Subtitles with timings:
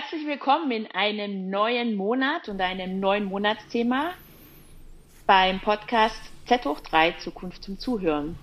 [0.00, 4.12] Herzlich willkommen in einem neuen Monat und einem neuen Monatsthema
[5.26, 8.38] beim Podcast Z hoch 3 Zukunft zum Zuhören.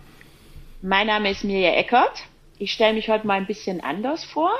[0.82, 2.26] Mein Name ist Mirja Eckert.
[2.60, 4.52] Ich stelle mich heute mal ein bisschen anders vor.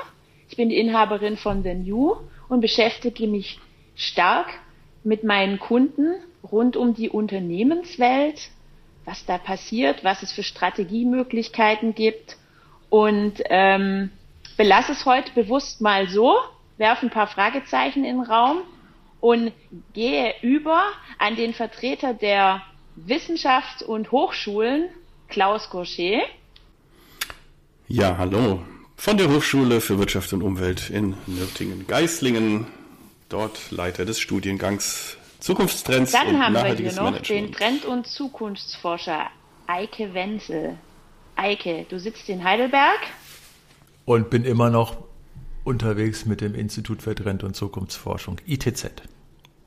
[0.48, 2.16] Ich bin die Inhaberin von The New
[2.48, 3.60] und beschäftige mich
[3.94, 4.48] stark
[5.04, 6.14] mit meinen Kunden
[6.50, 8.48] rund um die Unternehmenswelt,
[9.04, 12.38] was da passiert, was es für Strategiemöglichkeiten gibt
[12.88, 14.12] und ähm,
[14.56, 16.38] belasse es heute bewusst mal so,
[16.78, 18.58] werfe ein paar Fragezeichen in den Raum
[19.20, 19.52] und
[19.92, 20.82] gehe über
[21.18, 22.62] an den Vertreter der
[22.96, 24.88] Wissenschaft und Hochschulen,
[25.28, 26.22] Klaus Gaucher.
[27.88, 28.62] Ja, hallo.
[28.96, 32.66] Von der Hochschule für Wirtschaft und Umwelt in Nürtingen-Geislingen,
[33.28, 37.48] dort Leiter des Studiengangs Zukunftstrends Dann und haben wir nachhaltiges hier noch Management.
[37.48, 39.26] den Trend- und Zukunftsforscher
[39.66, 40.78] Eike Wenzel.
[41.36, 42.98] Eike, du sitzt in Heidelberg.
[44.06, 44.96] und bin immer noch
[45.66, 49.02] unterwegs mit dem Institut für Trend- und Zukunftsforschung, ITZ.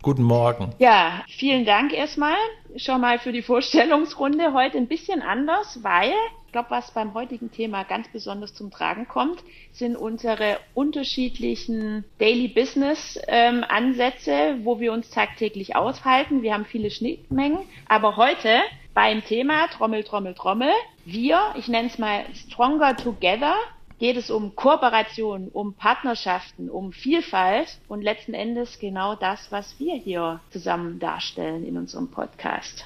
[0.02, 0.74] Guten Morgen.
[0.80, 2.38] Ja, vielen Dank erstmal
[2.78, 4.54] schon mal für die Vorstellungsrunde.
[4.54, 6.14] Heute ein bisschen anders, weil
[6.46, 12.48] ich glaube, was beim heutigen Thema ganz besonders zum Tragen kommt, sind unsere unterschiedlichen Daily
[12.48, 16.44] Business ähm, Ansätze, wo wir uns tagtäglich aushalten.
[16.44, 18.62] Wir haben viele Schnittmengen, aber heute
[18.94, 20.72] beim Thema Trommel, Trommel, Trommel,
[21.04, 23.56] wir, ich nenne es mal Stronger Together,
[24.00, 29.96] geht es um Kooperation, um Partnerschaften, um Vielfalt und letzten Endes genau das, was wir
[29.96, 32.86] hier zusammen darstellen in unserem Podcast.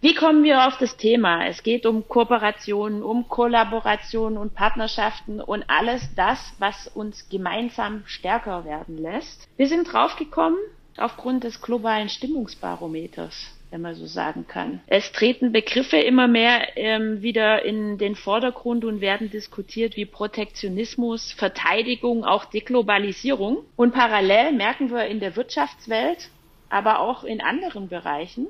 [0.00, 1.46] Wie kommen wir auf das Thema?
[1.46, 8.64] Es geht um Kooperationen, um Kollaborationen und Partnerschaften und alles das, was uns gemeinsam stärker
[8.64, 9.48] werden lässt.
[9.56, 10.58] Wir sind draufgekommen
[10.96, 14.80] aufgrund des globalen Stimmungsbarometers wenn man so sagen kann.
[14.86, 21.32] Es treten Begriffe immer mehr ähm, wieder in den Vordergrund und werden diskutiert wie Protektionismus,
[21.32, 23.58] Verteidigung, auch Deglobalisierung.
[23.76, 26.30] Und parallel merken wir in der Wirtschaftswelt,
[26.70, 28.46] aber auch in anderen Bereichen,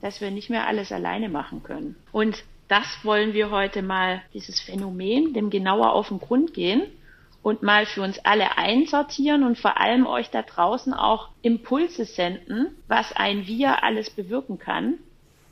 [0.00, 1.96] dass wir nicht mehr alles alleine machen können.
[2.12, 6.82] Und das wollen wir heute mal, dieses Phänomen, dem genauer auf den Grund gehen
[7.48, 12.76] und mal für uns alle einsortieren und vor allem euch da draußen auch Impulse senden,
[12.86, 14.98] was ein Wir alles bewirken kann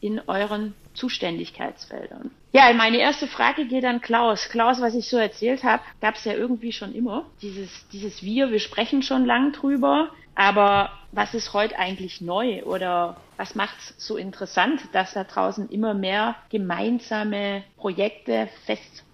[0.01, 2.31] in euren Zuständigkeitsfeldern.
[2.53, 4.49] Ja, meine erste Frage geht an Klaus.
[4.51, 7.25] Klaus, was ich so erzählt habe, gab es ja irgendwie schon immer.
[7.41, 13.17] Dieses, dieses Wir, wir sprechen schon lang drüber, aber was ist heute eigentlich neu oder
[13.39, 18.49] was macht es so interessant, dass da draußen immer mehr gemeinsame Projekte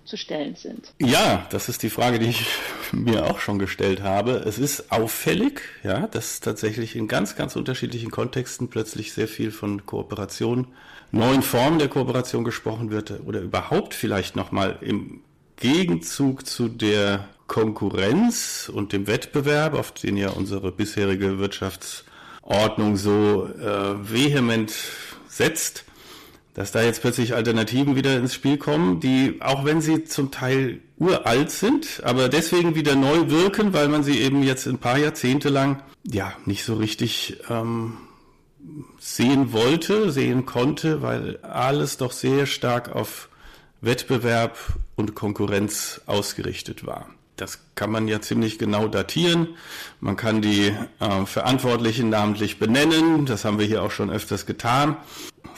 [0.02, 0.92] festzustellen sind?
[0.98, 2.46] Ja, das ist die Frage, die ich
[2.92, 4.42] mir auch schon gestellt habe.
[4.46, 9.86] Es ist auffällig, ja, dass tatsächlich in ganz, ganz unterschiedlichen Kontexten plötzlich sehr viel von
[9.86, 10.68] Kooperation,
[11.10, 15.20] neuen Formen der Kooperation gesprochen wird oder überhaupt vielleicht nochmal im
[15.56, 24.10] Gegenzug zu der Konkurrenz und dem Wettbewerb, auf den ja unsere bisherige Wirtschaftsordnung so äh,
[24.10, 24.72] vehement
[25.28, 25.84] setzt,
[26.54, 30.80] dass da jetzt plötzlich Alternativen wieder ins Spiel kommen, die, auch wenn sie zum Teil
[30.98, 35.48] uralt sind, aber deswegen wieder neu wirken, weil man sie eben jetzt ein paar Jahrzehnte
[35.48, 37.96] lang ja nicht so richtig ähm,
[39.00, 43.28] sehen wollte, sehen konnte, weil alles doch sehr stark auf
[43.80, 44.56] Wettbewerb
[44.94, 47.08] und Konkurrenz ausgerichtet war.
[47.36, 49.48] Das kann man ja ziemlich genau datieren.
[50.00, 53.26] Man kann die äh, Verantwortlichen namentlich benennen.
[53.26, 54.96] Das haben wir hier auch schon öfters getan.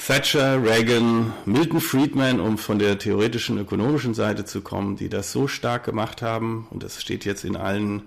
[0.06, 5.48] Thatcher, Reagan, Milton Friedman, um von der theoretischen ökonomischen Seite zu kommen, die das so
[5.48, 6.66] stark gemacht haben.
[6.70, 8.02] Und das steht jetzt in allen,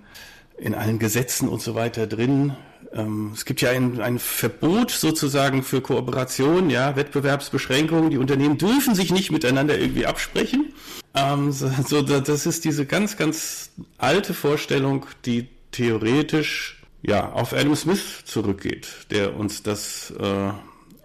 [0.56, 2.54] in allen Gesetzen und so weiter drin.
[2.92, 8.10] Ähm, es gibt ja ein, ein Verbot sozusagen für Kooperation, ja, Wettbewerbsbeschränkungen.
[8.10, 10.72] Die Unternehmen dürfen sich nicht miteinander irgendwie absprechen.
[11.14, 18.24] Ähm, so, das ist diese ganz, ganz alte Vorstellung, die theoretisch ja auf Adam Smith
[18.24, 20.50] zurückgeht, der uns das äh,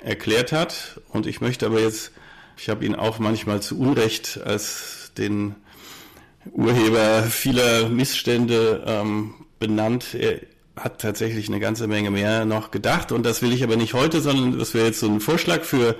[0.04, 1.02] erklärt hat.
[1.10, 2.12] Und ich möchte aber jetzt,
[2.58, 5.56] ich habe ihn auch manchmal zu Unrecht als den
[6.52, 10.14] Urheber vieler Missstände ähm, benannt.
[10.14, 10.40] Er
[10.76, 13.12] hat tatsächlich eine ganze Menge mehr noch gedacht.
[13.12, 15.96] Und das will ich aber nicht heute, sondern das wäre jetzt so ein Vorschlag für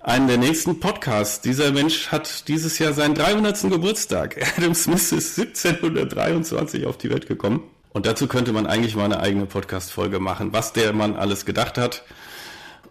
[0.00, 1.40] einen der nächsten Podcasts.
[1.40, 3.70] Dieser Mensch hat dieses Jahr seinen 300.
[3.70, 4.36] Geburtstag.
[4.56, 7.62] Adam Smith ist 1723 auf die Welt gekommen.
[7.92, 11.78] Und dazu könnte man eigentlich mal eine eigene Podcast-Folge machen, was der Mann alles gedacht
[11.78, 12.04] hat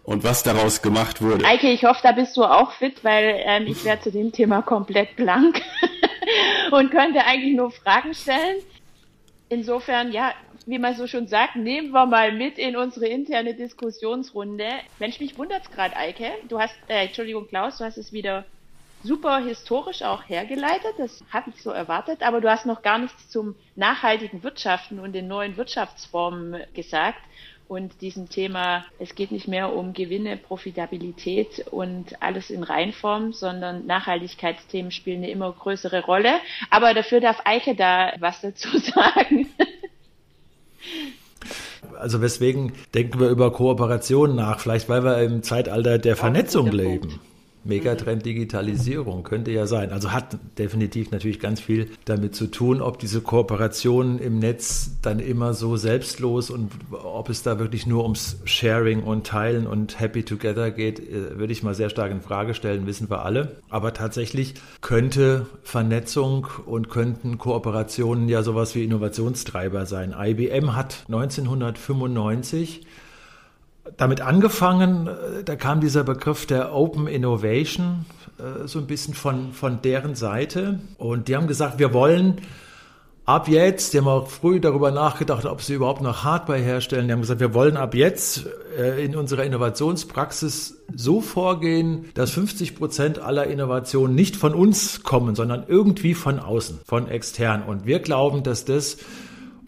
[0.08, 1.44] und was daraus gemacht wurde.
[1.44, 4.62] Eike, ich hoffe, da bist du auch fit, weil ähm, ich wäre zu dem Thema
[4.62, 5.60] komplett blank
[6.70, 8.56] und könnte eigentlich nur Fragen stellen.
[9.50, 10.32] Insofern, ja,
[10.64, 14.66] wie man so schon sagt, nehmen wir mal mit in unsere interne Diskussionsrunde.
[14.98, 16.30] Mensch, mich wundert's gerade, Eike.
[16.48, 18.46] Du hast, äh, Entschuldigung, Klaus, du hast es wieder
[19.02, 23.28] super historisch auch hergeleitet, das hatte ich so erwartet, aber du hast noch gar nichts
[23.28, 27.20] zum nachhaltigen Wirtschaften und den neuen Wirtschaftsformen gesagt
[27.68, 33.86] und diesem Thema, es geht nicht mehr um Gewinne, Profitabilität und alles in Reinform, sondern
[33.86, 36.32] Nachhaltigkeitsthemen spielen eine immer größere Rolle.
[36.70, 39.48] Aber dafür darf Eike da was dazu sagen.
[41.98, 44.60] Also weswegen denken wir über Kooperation nach?
[44.60, 47.20] Vielleicht weil wir im Zeitalter der Vernetzung leben.
[47.64, 49.90] Megatrend Digitalisierung könnte ja sein.
[49.90, 55.18] Also hat definitiv natürlich ganz viel damit zu tun, ob diese Kooperationen im Netz dann
[55.18, 60.22] immer so selbstlos und ob es da wirklich nur ums Sharing und Teilen und Happy
[60.22, 63.56] Together geht, äh, würde ich mal sehr stark in Frage stellen, wissen wir alle.
[63.68, 70.14] Aber tatsächlich könnte Vernetzung und könnten Kooperationen ja sowas wie Innovationstreiber sein.
[70.18, 72.86] IBM hat 1995
[73.96, 75.08] damit angefangen,
[75.44, 78.06] da kam dieser Begriff der Open Innovation
[78.38, 80.80] äh, so ein bisschen von, von deren Seite.
[80.96, 82.40] Und die haben gesagt, wir wollen
[83.24, 87.08] ab jetzt, die haben auch früh darüber nachgedacht, ob sie überhaupt noch Hardware herstellen.
[87.08, 88.46] Die haben gesagt, wir wollen ab jetzt
[88.78, 95.34] äh, in unserer Innovationspraxis so vorgehen, dass 50 Prozent aller Innovationen nicht von uns kommen,
[95.34, 97.62] sondern irgendwie von außen, von extern.
[97.62, 98.98] Und wir glauben, dass das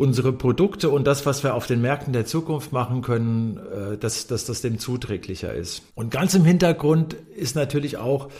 [0.00, 4.26] unsere Produkte und das, was wir auf den Märkten der Zukunft machen können, äh, dass,
[4.26, 5.82] dass das dem zuträglicher ist.
[5.94, 8.30] Und ganz im Hintergrund ist natürlich auch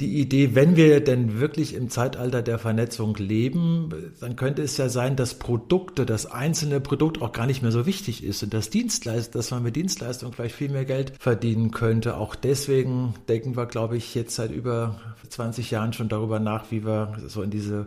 [0.00, 4.88] die Idee, wenn wir denn wirklich im Zeitalter der Vernetzung leben, dann könnte es ja
[4.88, 8.68] sein, dass Produkte, das einzelne Produkt auch gar nicht mehr so wichtig ist und das
[8.68, 12.16] Dienstleist, dass man mit Dienstleistungen vielleicht viel mehr Geld verdienen könnte.
[12.16, 16.84] Auch deswegen denken wir, glaube ich, jetzt seit über 20 Jahren schon darüber nach, wie
[16.84, 17.86] wir so in diese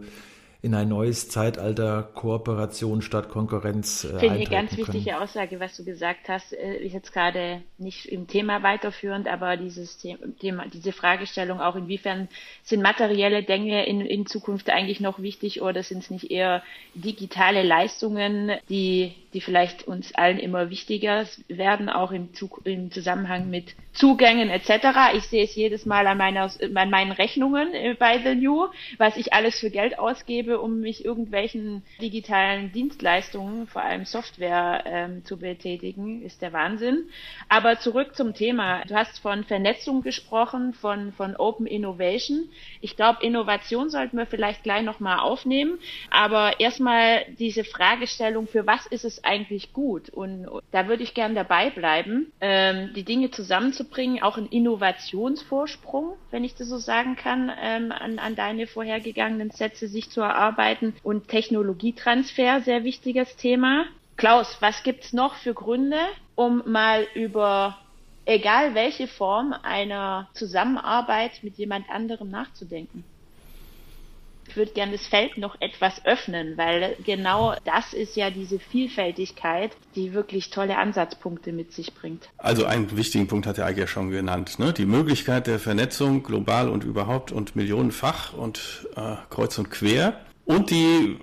[0.61, 4.88] in ein neues Zeitalter Kooperation statt Konkurrenz äh, Finde ich eine ganz können.
[4.88, 9.97] wichtige Aussage, was du gesagt hast, äh, jetzt gerade nicht im Thema weiterführend, aber dieses
[9.97, 12.27] Thema, diese Fragestellung auch, inwiefern
[12.63, 16.62] sind materielle Dinge in, in Zukunft eigentlich noch wichtig oder sind es nicht eher
[16.94, 23.49] digitale Leistungen, die, die vielleicht uns allen immer wichtiger werden, auch im, Zug, im Zusammenhang
[23.49, 25.15] mit Zugängen etc.
[25.15, 28.67] Ich sehe es jedes Mal an, meiner, an meinen Rechnungen äh, bei The New,
[28.97, 34.83] was ich alles für Geld ausgebe gebe, um mich irgendwelchen digitalen Dienstleistungen, vor allem Software,
[34.85, 37.09] ähm, zu betätigen, ist der Wahnsinn.
[37.49, 38.83] Aber zurück zum Thema.
[38.85, 42.49] Du hast von Vernetzung gesprochen, von, von Open Innovation.
[42.79, 45.79] Ich glaube, Innovation sollten wir vielleicht gleich nochmal aufnehmen.
[46.09, 50.10] Aber erstmal diese Fragestellung, für was ist es eigentlich gut?
[50.10, 56.44] Und, da würde ich gern dabei bleiben, ähm, die Dinge zusammenzubringen, auch einen Innovationsvorsprung, wenn
[56.44, 60.94] ich das so sagen kann, ähm, an, an deine vorhergegangenen Sätze sich zu erarbeiten arbeiten
[61.04, 63.86] und Technologietransfer, sehr wichtiges Thema.
[64.18, 66.00] Klaus, was gibt's noch für Gründe,
[66.36, 67.77] um mal über
[68.25, 73.04] egal welche Form einer Zusammenarbeit mit jemand anderem nachzudenken?
[74.59, 80.13] Würde gerne das Feld noch etwas öffnen, weil genau das ist ja diese Vielfältigkeit, die
[80.13, 82.29] wirklich tolle Ansatzpunkte mit sich bringt.
[82.38, 84.59] Also einen wichtigen Punkt hat der Eike ja schon genannt.
[84.59, 84.73] Ne?
[84.73, 90.19] Die Möglichkeit der Vernetzung global und überhaupt und millionenfach und äh, kreuz und quer.
[90.45, 91.15] Und die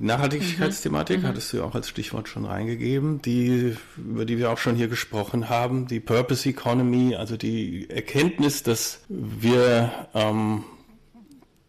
[0.00, 1.26] Nachhaltigkeitsthematik mhm.
[1.28, 4.88] hattest du ja auch als Stichwort schon reingegeben, die, über die wir auch schon hier
[4.88, 10.64] gesprochen haben, die Purpose Economy, also die Erkenntnis, dass wir ähm,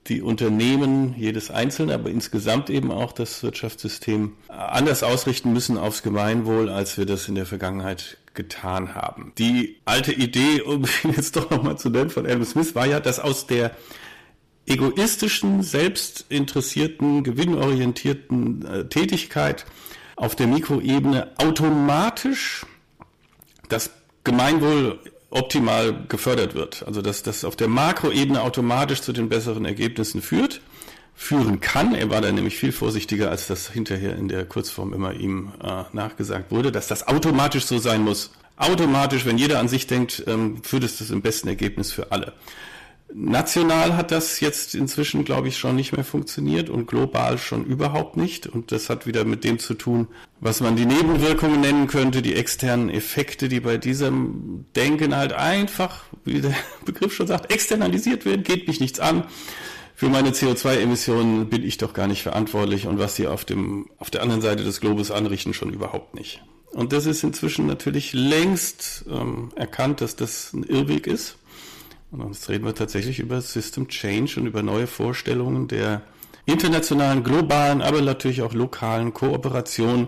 [0.08, 6.70] die Unternehmen, jedes Einzelne, aber insgesamt eben auch das Wirtschaftssystem anders ausrichten müssen aufs Gemeinwohl,
[6.70, 9.34] als wir das in der Vergangenheit getan haben.
[9.38, 13.20] Die alte Idee, um jetzt doch nochmal zu nennen, von Adam Smith war ja, dass
[13.20, 13.72] aus der
[14.66, 19.66] egoistischen, selbstinteressierten, gewinnorientierten äh, Tätigkeit
[20.16, 22.66] auf der Mikroebene automatisch
[23.70, 23.92] das
[24.24, 25.00] Gemeinwohl
[25.32, 26.84] optimal gefördert wird.
[26.86, 30.62] Also dass das auf der Makroebene automatisch zu den besseren Ergebnissen führt,
[31.16, 31.96] führen kann.
[31.96, 35.84] Er war da nämlich viel vorsichtiger, als das hinterher in der Kurzform immer ihm äh,
[35.94, 38.32] nachgesagt wurde, dass das automatisch so sein muss.
[38.58, 42.34] Automatisch, wenn jeder an sich denkt, ähm, führt es das im besten Ergebnis für alle.
[43.14, 48.18] National hat das jetzt inzwischen, glaube ich, schon nicht mehr funktioniert und global schon überhaupt
[48.18, 48.48] nicht.
[48.48, 50.08] Und das hat wieder mit dem zu tun,
[50.40, 56.04] was man die Nebenwirkungen nennen könnte, die externen Effekte, die bei diesem Denken halt einfach,
[56.24, 59.26] wie der Begriff schon sagt, externalisiert werden, geht mich nichts an.
[59.96, 64.10] Für meine CO2-Emissionen bin ich doch gar nicht verantwortlich und was sie auf dem, auf
[64.10, 66.42] der anderen Seite des Globus anrichten, schon überhaupt nicht.
[66.72, 71.38] Und das ist inzwischen natürlich längst ähm, erkannt, dass das ein Irrweg ist
[72.12, 76.02] und sonst reden wir tatsächlich über System Change und über neue Vorstellungen der
[76.46, 80.08] internationalen, globalen, aber natürlich auch lokalen Kooperation,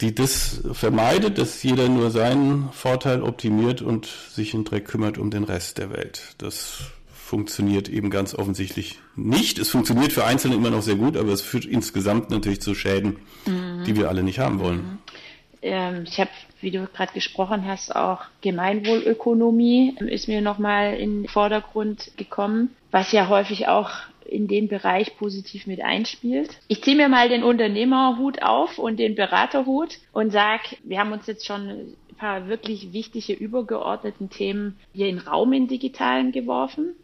[0.00, 5.30] die das vermeidet, dass jeder nur seinen Vorteil optimiert und sich in Dreck kümmert um
[5.30, 6.34] den Rest der Welt.
[6.38, 6.92] Das
[7.28, 9.58] funktioniert eben ganz offensichtlich nicht.
[9.58, 13.18] Es funktioniert für Einzelne immer noch sehr gut, aber es führt insgesamt natürlich zu Schäden,
[13.44, 13.84] mhm.
[13.84, 14.78] die wir alle nicht haben wollen.
[14.78, 14.98] Mhm.
[15.60, 21.28] Ähm, ich habe, wie du gerade gesprochen hast, auch Gemeinwohlökonomie ist mir nochmal in den
[21.28, 23.90] Vordergrund gekommen, was ja häufig auch
[24.24, 26.50] in den Bereich positiv mit einspielt.
[26.68, 31.26] Ich ziehe mir mal den Unternehmerhut auf und den Beraterhut und sag, wir haben uns
[31.26, 36.94] jetzt schon ein paar wirklich wichtige übergeordneten Themen hier in Raum in digitalen geworfen.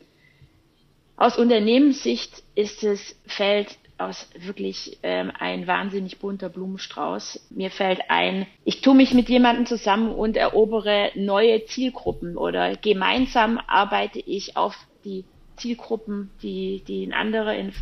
[1.17, 7.47] Aus Unternehmenssicht ist es Feld aus wirklich ähm, ein wahnsinnig bunter Blumenstrauß.
[7.51, 13.61] Mir fällt ein, ich tue mich mit jemandem zusammen und erobere neue Zielgruppen oder gemeinsam
[13.67, 15.25] arbeite ich auf die
[15.57, 17.73] Zielgruppen, die, die in andere, in,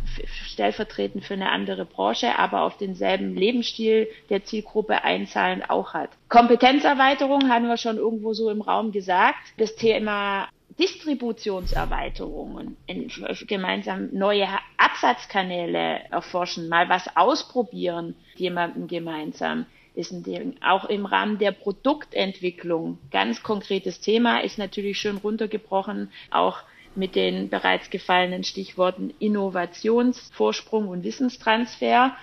[0.45, 6.09] stellvertretend für eine andere Branche, aber auf denselben Lebensstil der Zielgruppe einzahlen auch hat.
[6.29, 9.39] Kompetenzerweiterung haben wir schon irgendwo so im Raum gesagt.
[9.57, 10.47] Das Thema
[10.79, 12.77] Distributionserweiterungen,
[13.47, 19.65] gemeinsam neue Absatzkanäle erforschen, mal was ausprobieren, jemandem gemeinsam
[19.95, 20.55] ist ein Ding.
[20.63, 26.59] Auch im Rahmen der Produktentwicklung, ganz konkretes Thema, ist natürlich schön runtergebrochen, auch
[26.95, 32.15] mit den bereits gefallenen Stichworten Innovationsvorsprung und Wissenstransfer.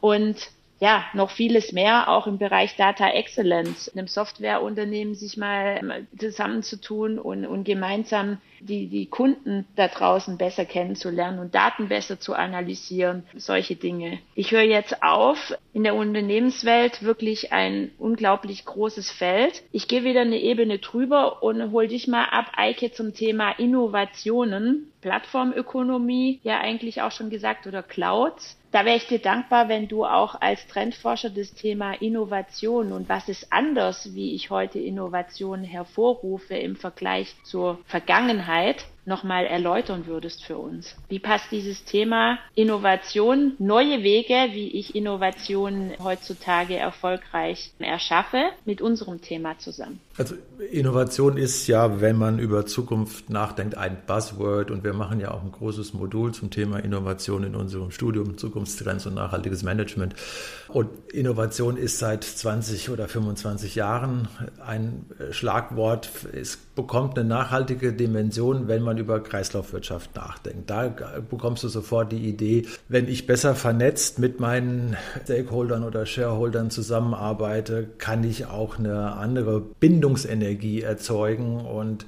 [0.00, 7.18] Und ja, noch vieles mehr, auch im Bereich Data Excellence, einem Softwareunternehmen sich mal zusammenzutun
[7.18, 13.24] und, und gemeinsam die, die Kunden da draußen besser kennenzulernen und Daten besser zu analysieren,
[13.34, 14.18] solche Dinge.
[14.34, 19.62] Ich höre jetzt auf, in der Unternehmenswelt wirklich ein unglaublich großes Feld.
[19.72, 24.92] Ich gehe wieder eine Ebene drüber und hol dich mal ab, Eike, zum Thema Innovationen,
[25.00, 28.58] Plattformökonomie, ja eigentlich auch schon gesagt, oder Clouds.
[28.76, 33.26] Da wäre ich dir dankbar, wenn du auch als Trendforscher das Thema Innovation und was
[33.30, 40.58] ist anders, wie ich heute Innovation hervorrufe im Vergleich zur Vergangenheit, nochmal erläutern würdest für
[40.58, 40.94] uns.
[41.08, 49.22] Wie passt dieses Thema Innovation, neue Wege, wie ich Innovation heutzutage erfolgreich erschaffe, mit unserem
[49.22, 50.00] Thema zusammen?
[50.18, 50.34] Also
[50.70, 55.42] Innovation ist ja, wenn man über Zukunft nachdenkt, ein Buzzword und wir machen ja auch
[55.42, 60.14] ein großes Modul zum Thema Innovation in unserem Studium Zukunftstrends und nachhaltiges Management.
[60.68, 64.28] Und Innovation ist seit 20 oder 25 Jahren
[64.64, 66.10] ein Schlagwort.
[66.32, 70.70] Es bekommt eine nachhaltige Dimension, wenn man über Kreislaufwirtschaft nachdenkt.
[70.70, 70.94] Da
[71.28, 77.88] bekommst du sofort die Idee, wenn ich besser vernetzt mit meinen Stakeholdern oder Shareholdern zusammenarbeite,
[77.98, 82.04] kann ich auch eine andere Bindungsenergie erzeugen und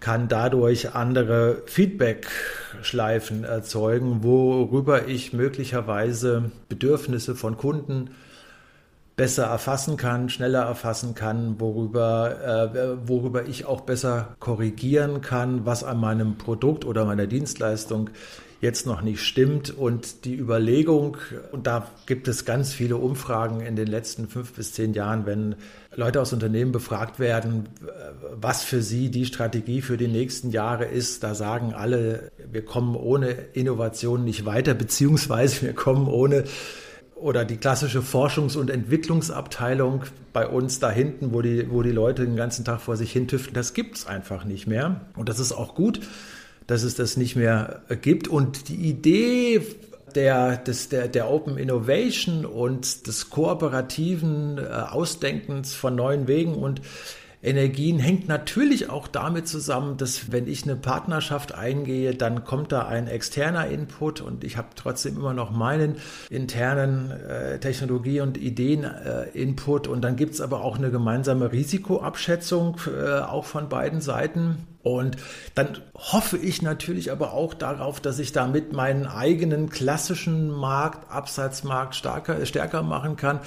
[0.00, 8.10] kann dadurch andere Feedback-Schleifen erzeugen, worüber ich möglicherweise Bedürfnisse von Kunden
[9.20, 15.84] besser erfassen kann, schneller erfassen kann, worüber, äh, worüber ich auch besser korrigieren kann, was
[15.84, 18.08] an meinem Produkt oder meiner Dienstleistung
[18.62, 19.76] jetzt noch nicht stimmt.
[19.76, 21.18] Und die Überlegung,
[21.52, 25.54] und da gibt es ganz viele Umfragen in den letzten fünf bis zehn Jahren, wenn
[25.94, 27.68] Leute aus Unternehmen befragt werden,
[28.40, 32.96] was für sie die Strategie für die nächsten Jahre ist, da sagen alle, wir kommen
[32.96, 36.44] ohne Innovation nicht weiter, beziehungsweise wir kommen ohne
[37.20, 42.24] oder die klassische Forschungs- und Entwicklungsabteilung bei uns da hinten, wo die, wo die Leute
[42.24, 45.02] den ganzen Tag vor sich hin tüfteln, das gibt es einfach nicht mehr.
[45.16, 46.00] Und das ist auch gut,
[46.66, 48.28] dass es das nicht mehr gibt.
[48.28, 49.62] Und die Idee
[50.14, 56.80] der, des, der, der Open Innovation und des kooperativen äh, Ausdenkens von neuen Wegen und
[57.42, 62.86] Energien hängt natürlich auch damit zusammen, dass wenn ich eine Partnerschaft eingehe, dann kommt da
[62.86, 65.96] ein externer Input und ich habe trotzdem immer noch meinen
[66.28, 72.76] internen äh, Technologie- und Ideen-Input äh, und dann gibt es aber auch eine gemeinsame Risikoabschätzung
[72.86, 74.66] äh, auch von beiden Seiten.
[74.82, 75.16] Und
[75.54, 81.94] dann hoffe ich natürlich aber auch darauf, dass ich damit meinen eigenen klassischen Markt, Absatzmarkt
[81.94, 83.40] stärker, stärker machen kann.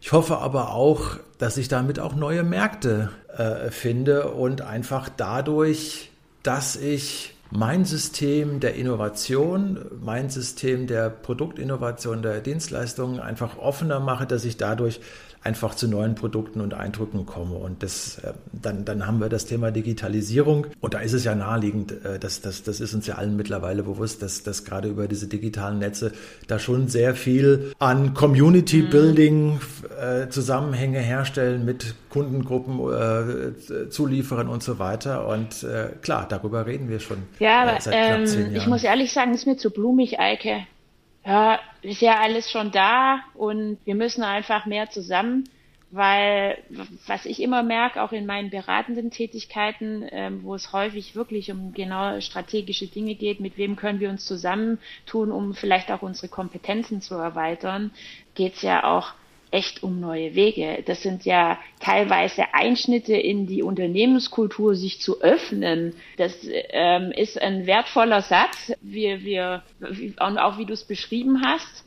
[0.00, 6.10] Ich hoffe aber auch, dass ich damit auch neue Märkte äh, finde und einfach dadurch,
[6.42, 14.26] dass ich mein System der Innovation, mein System der Produktinnovation, der Dienstleistungen einfach offener mache,
[14.26, 15.00] dass ich dadurch
[15.48, 17.54] einfach zu neuen Produkten und Eindrücken komme.
[17.54, 20.66] Und das, äh, dann, dann haben wir das Thema Digitalisierung.
[20.80, 23.82] Und da ist es ja naheliegend, äh, das, das, das ist uns ja allen mittlerweile
[23.82, 26.12] bewusst, dass, dass gerade über diese digitalen Netze
[26.48, 28.90] da schon sehr viel an Community mhm.
[28.90, 29.60] Building
[29.98, 35.26] äh, Zusammenhänge herstellen mit Kundengruppen, äh, Zulieferern und so weiter.
[35.28, 37.22] Und äh, klar, darüber reden wir schon.
[37.38, 40.66] Ja, aber ähm, ich muss ehrlich sagen, ist mir zu blumig, Eike
[41.28, 45.44] ja, ist ja alles schon da und wir müssen einfach mehr zusammen
[45.90, 46.62] weil
[47.06, 51.72] was ich immer merke, auch in meinen beratenden Tätigkeiten, ähm, wo es häufig wirklich um
[51.72, 57.00] genau strategische Dinge geht, mit wem können wir uns zusammentun, um vielleicht auch unsere Kompetenzen
[57.00, 57.90] zu erweitern,
[58.34, 59.12] geht es ja auch
[59.50, 60.82] echt um neue Wege.
[60.86, 65.94] Das sind ja teilweise Einschnitte in die Unternehmenskultur, sich zu öffnen.
[66.16, 66.34] Das
[66.70, 71.84] ähm, ist ein wertvoller Satz, wir, wir, und auch wie du es beschrieben hast.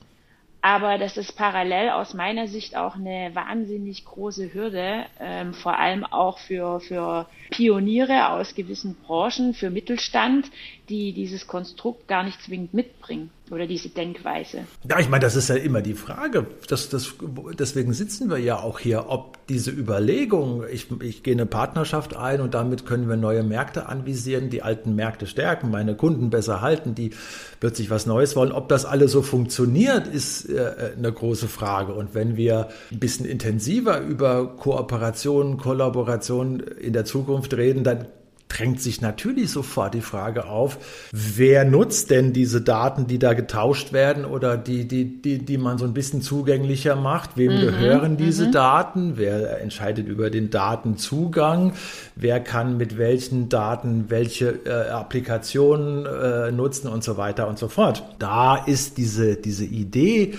[0.63, 6.05] Aber das ist parallel aus meiner Sicht auch eine wahnsinnig große Hürde, ähm, vor allem
[6.05, 10.51] auch für, für Pioniere aus gewissen Branchen, für Mittelstand,
[10.89, 14.65] die dieses Konstrukt gar nicht zwingend mitbringen oder diese Denkweise.
[14.89, 16.47] Ja, ich meine, das ist ja immer die Frage.
[16.67, 17.15] Das, das,
[17.59, 22.39] deswegen sitzen wir ja auch hier, ob diese Überlegung, ich, ich gehe eine Partnerschaft ein
[22.41, 26.95] und damit können wir neue Märkte anvisieren, die alten Märkte stärken, meine Kunden besser halten,
[26.95, 27.11] die
[27.59, 28.51] plötzlich was Neues wollen.
[28.51, 31.93] Ob das alles so funktioniert, ist äh, eine große Frage.
[31.93, 38.05] Und wenn wir ein bisschen intensiver über Kooperation, Kollaboration in der Zukunft reden, dann
[38.51, 40.77] drängt sich natürlich sofort die Frage auf,
[41.11, 45.77] wer nutzt denn diese Daten, die da getauscht werden oder die, die, die, die man
[45.77, 47.37] so ein bisschen zugänglicher macht?
[47.37, 48.51] Wem mhm, gehören diese mhm.
[48.51, 49.13] Daten?
[49.15, 51.73] Wer entscheidet über den Datenzugang?
[52.15, 57.67] Wer kann mit welchen Daten welche äh, Applikationen äh, nutzen und so weiter und so
[57.67, 58.03] fort?
[58.19, 60.33] Da ist diese, diese Idee,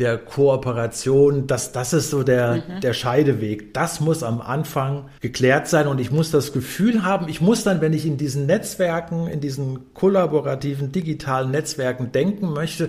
[0.00, 2.80] der Kooperation, das, das ist so der, mhm.
[2.80, 3.74] der Scheideweg.
[3.74, 7.80] Das muss am Anfang geklärt sein und ich muss das Gefühl haben, ich muss dann,
[7.82, 12.88] wenn ich in diesen Netzwerken, in diesen kollaborativen digitalen Netzwerken denken möchte,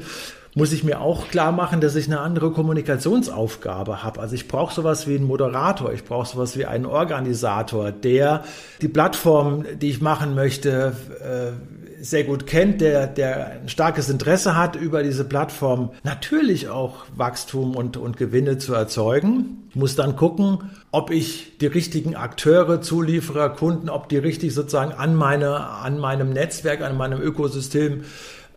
[0.55, 4.19] muss ich mir auch klar machen, dass ich eine andere Kommunikationsaufgabe habe.
[4.19, 8.43] Also ich brauche sowas wie einen Moderator, ich brauche sowas wie einen Organisator, der
[8.81, 14.55] die Plattform, die ich machen möchte, äh, sehr gut kennt, der, der ein starkes Interesse
[14.58, 19.70] hat, über diese Plattform natürlich auch Wachstum und, und Gewinne zu erzeugen.
[19.74, 25.15] Muss dann gucken, ob ich die richtigen Akteure, Zulieferer, Kunden, ob die richtig sozusagen an,
[25.15, 28.03] meine, an meinem Netzwerk, an meinem Ökosystem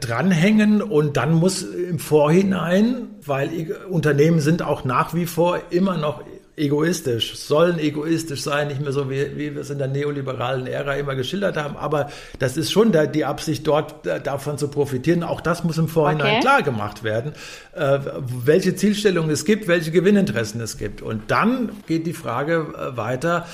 [0.01, 6.23] dranhängen und dann muss im Vorhinein, weil Unternehmen sind auch nach wie vor immer noch
[6.57, 10.95] egoistisch, sollen egoistisch sein, nicht mehr so wie, wie wir es in der neoliberalen Ära
[10.95, 15.25] immer geschildert haben, aber das ist schon da, die Absicht dort davon zu profitieren.
[15.25, 16.41] Auch das muss im Vorhinein okay.
[16.41, 17.33] klar gemacht werden,
[17.75, 21.03] äh, welche Zielstellungen es gibt, welche Gewinninteressen es gibt.
[21.03, 23.47] Und dann geht die Frage äh, weiter,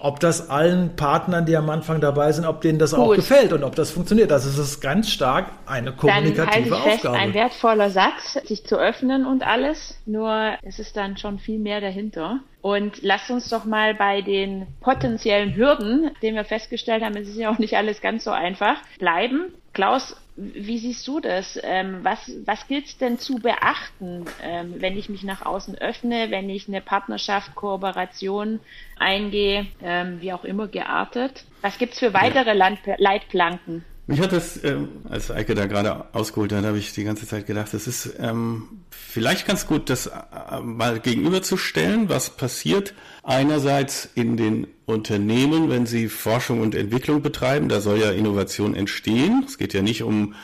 [0.00, 3.00] ob das allen Partnern, die am Anfang dabei sind, ob denen das Gut.
[3.00, 4.30] auch gefällt und ob das funktioniert.
[4.30, 7.16] Das ist ganz stark eine kommunikative dann halte ich Aufgabe.
[7.16, 9.98] Fest, ein wertvoller Satz, sich zu öffnen und alles.
[10.06, 12.40] Nur es ist dann schon viel mehr dahinter.
[12.60, 17.36] Und lasst uns doch mal bei den potenziellen Hürden, den wir festgestellt haben, es ist
[17.36, 19.52] ja auch nicht alles ganz so einfach, bleiben.
[19.72, 21.58] Klaus, wie siehst du das?
[21.62, 26.30] Ähm, was was gilt es denn zu beachten, ähm, wenn ich mich nach außen öffne,
[26.30, 28.60] wenn ich eine Partnerschaft, Kooperation
[28.98, 31.44] eingehe, ähm, wie auch immer geartet?
[31.60, 32.94] Was gibt es für weitere ja.
[32.98, 33.84] Leitplanken?
[34.06, 37.46] Mich hat das, ähm, als Eike da gerade ausgeholt hat, habe ich die ganze Zeit
[37.46, 42.94] gedacht, es ist ähm, vielleicht ganz gut, das äh, mal gegenüberzustellen, was passiert
[43.28, 47.68] einerseits in den Unternehmen, wenn sie Forschung und Entwicklung betreiben.
[47.68, 49.44] Da soll ja Innovation entstehen.
[49.46, 50.34] Es geht ja nicht um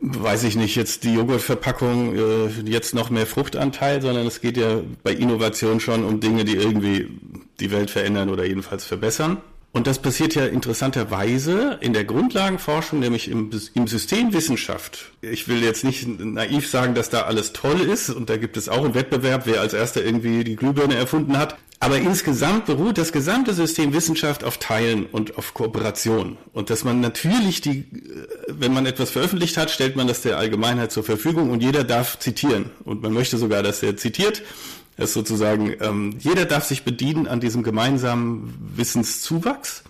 [0.00, 4.82] weiß ich nicht, jetzt die Joghurtverpackung, äh, jetzt noch mehr Fruchtanteil, sondern es geht ja
[5.02, 7.08] bei Innovation schon um Dinge, die irgendwie
[7.58, 9.38] die Welt verändern oder jedenfalls verbessern.
[9.72, 15.12] Und das passiert ja interessanterweise in der Grundlagenforschung, nämlich im, im Systemwissenschaft.
[15.20, 18.68] Ich will jetzt nicht naiv sagen, dass da alles toll ist und da gibt es
[18.68, 21.56] auch einen Wettbewerb, wer als erster irgendwie die Glühbirne erfunden hat.
[21.80, 26.36] Aber insgesamt beruht das gesamte System Wissenschaft auf Teilen und auf Kooperation.
[26.52, 27.84] Und dass man natürlich die,
[28.48, 32.18] wenn man etwas veröffentlicht hat, stellt man das der Allgemeinheit zur Verfügung und jeder darf
[32.18, 32.70] zitieren.
[32.84, 34.42] Und man möchte sogar, dass er zitiert
[34.98, 39.84] ist sozusagen, ähm, jeder darf sich bedienen an diesem gemeinsamen Wissenszuwachs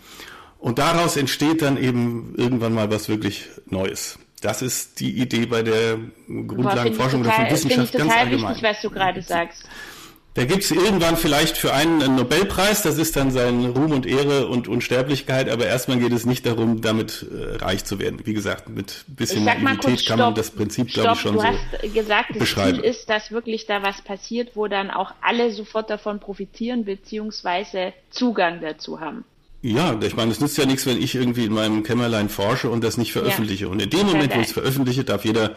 [0.58, 4.18] und daraus entsteht dann eben irgendwann mal was wirklich Neues.
[4.40, 5.98] Das ist die Idee bei der
[6.28, 8.50] Grundlagenforschung oder von Wissenschaft ganz allgemein.
[8.50, 9.64] Wichtig, was du gerade sagst.
[10.38, 14.06] Da gibt es irgendwann vielleicht für einen einen Nobelpreis, das ist dann sein Ruhm und
[14.06, 18.20] Ehre und Unsterblichkeit, aber erstmal geht es nicht darum, damit äh, reich zu werden.
[18.22, 21.92] Wie gesagt, mit bisschen Naivität kann man das Prinzip, glaube ich, schon du so hast
[21.92, 26.20] gesagt, das Ziel ist, dass wirklich da was passiert, wo dann auch alle sofort davon
[26.20, 29.24] profitieren, beziehungsweise Zugang dazu haben.
[29.62, 32.84] Ja, ich meine, es nützt ja nichts, wenn ich irgendwie in meinem Kämmerlein forsche und
[32.84, 33.64] das nicht veröffentliche.
[33.64, 33.70] Ja.
[33.72, 35.56] Und in dem Moment, wo ich es veröffentliche, darf jeder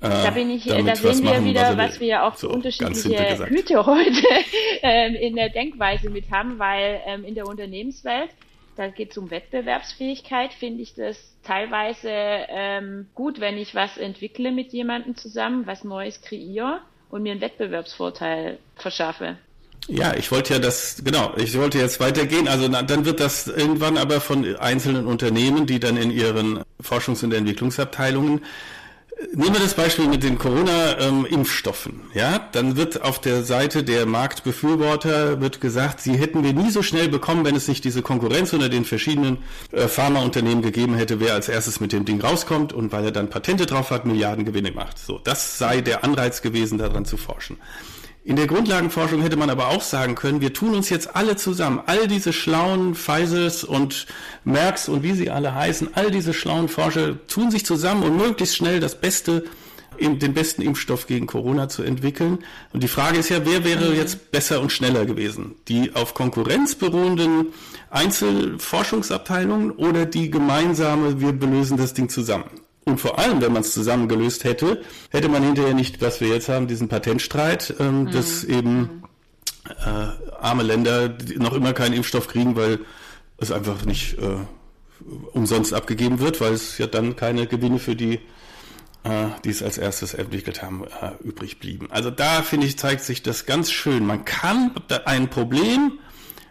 [0.00, 3.86] da bin ich, da sehen wir wieder, was, was wir auch für so, unterschiedliche Hüte
[3.86, 4.22] heute
[4.82, 8.30] ähm, in der Denkweise mit haben, weil ähm, in der Unternehmenswelt,
[8.76, 14.52] da geht es um Wettbewerbsfähigkeit, finde ich das teilweise ähm, gut, wenn ich was entwickle
[14.52, 19.38] mit jemandem zusammen, was Neues kreiere und mir einen Wettbewerbsvorteil verschaffe.
[19.88, 22.48] Ja, ich wollte ja das, genau, ich wollte jetzt weitergehen.
[22.48, 27.32] Also dann wird das irgendwann aber von einzelnen Unternehmen, die dann in ihren Forschungs- und
[27.32, 28.44] Entwicklungsabteilungen
[29.32, 32.02] Nehmen wir das Beispiel mit den Corona-Impfstoffen.
[32.12, 36.82] ja, dann wird auf der Seite der Marktbefürworter wird gesagt, sie hätten wir nie so
[36.82, 39.38] schnell bekommen, wenn es nicht diese Konkurrenz unter den verschiedenen
[39.72, 43.30] äh, Pharmaunternehmen gegeben hätte, wer als erstes mit dem Ding rauskommt und weil er dann
[43.30, 44.98] Patente drauf hat, Milliarden Gewinne macht.
[44.98, 47.56] So, das sei der Anreiz gewesen, daran zu forschen.
[48.26, 51.80] In der Grundlagenforschung hätte man aber auch sagen können, wir tun uns jetzt alle zusammen,
[51.86, 54.08] all diese schlauen Pfizers und
[54.42, 58.56] Mercks und wie sie alle heißen, all diese schlauen Forscher tun sich zusammen, um möglichst
[58.56, 59.44] schnell das Beste,
[60.00, 62.40] den besten Impfstoff gegen Corona zu entwickeln.
[62.72, 65.54] Und die Frage ist ja, wer wäre jetzt besser und schneller gewesen?
[65.68, 67.52] Die auf Konkurrenz beruhenden
[67.90, 72.65] Einzelforschungsabteilungen oder die gemeinsame, wir belösen das Ding zusammen?
[72.86, 76.28] Und vor allem, wenn man es zusammen gelöst hätte, hätte man hinterher nicht, was wir
[76.28, 78.10] jetzt haben, diesen Patentstreit, ähm, mhm.
[78.12, 79.02] dass eben
[79.84, 82.78] äh, arme Länder noch immer keinen Impfstoff kriegen, weil
[83.38, 84.36] es einfach nicht äh,
[85.32, 88.20] umsonst abgegeben wird, weil es ja dann keine Gewinne für die,
[89.02, 91.90] äh, die es als erstes entwickelt haben, äh, übrig blieben.
[91.90, 94.06] Also da finde ich, zeigt sich das ganz schön.
[94.06, 94.70] Man kann
[95.06, 95.98] ein Problem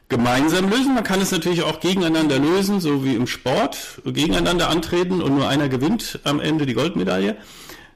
[0.09, 0.93] gemeinsam lösen.
[0.93, 5.47] Man kann es natürlich auch gegeneinander lösen, so wie im Sport, gegeneinander antreten und nur
[5.47, 7.37] einer gewinnt am Ende die Goldmedaille.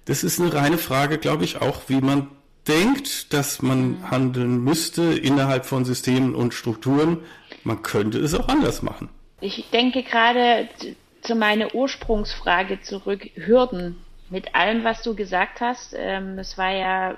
[0.05, 2.27] Das ist eine reine Frage, glaube ich, auch wie man
[2.67, 7.19] denkt, dass man handeln müsste innerhalb von Systemen und Strukturen.
[7.63, 9.09] Man könnte es auch anders machen.
[9.41, 10.67] Ich denke gerade
[11.21, 13.97] zu meiner Ursprungsfrage zurück, Hürden.
[14.29, 17.15] Mit allem, was du gesagt hast, ähm, es war ja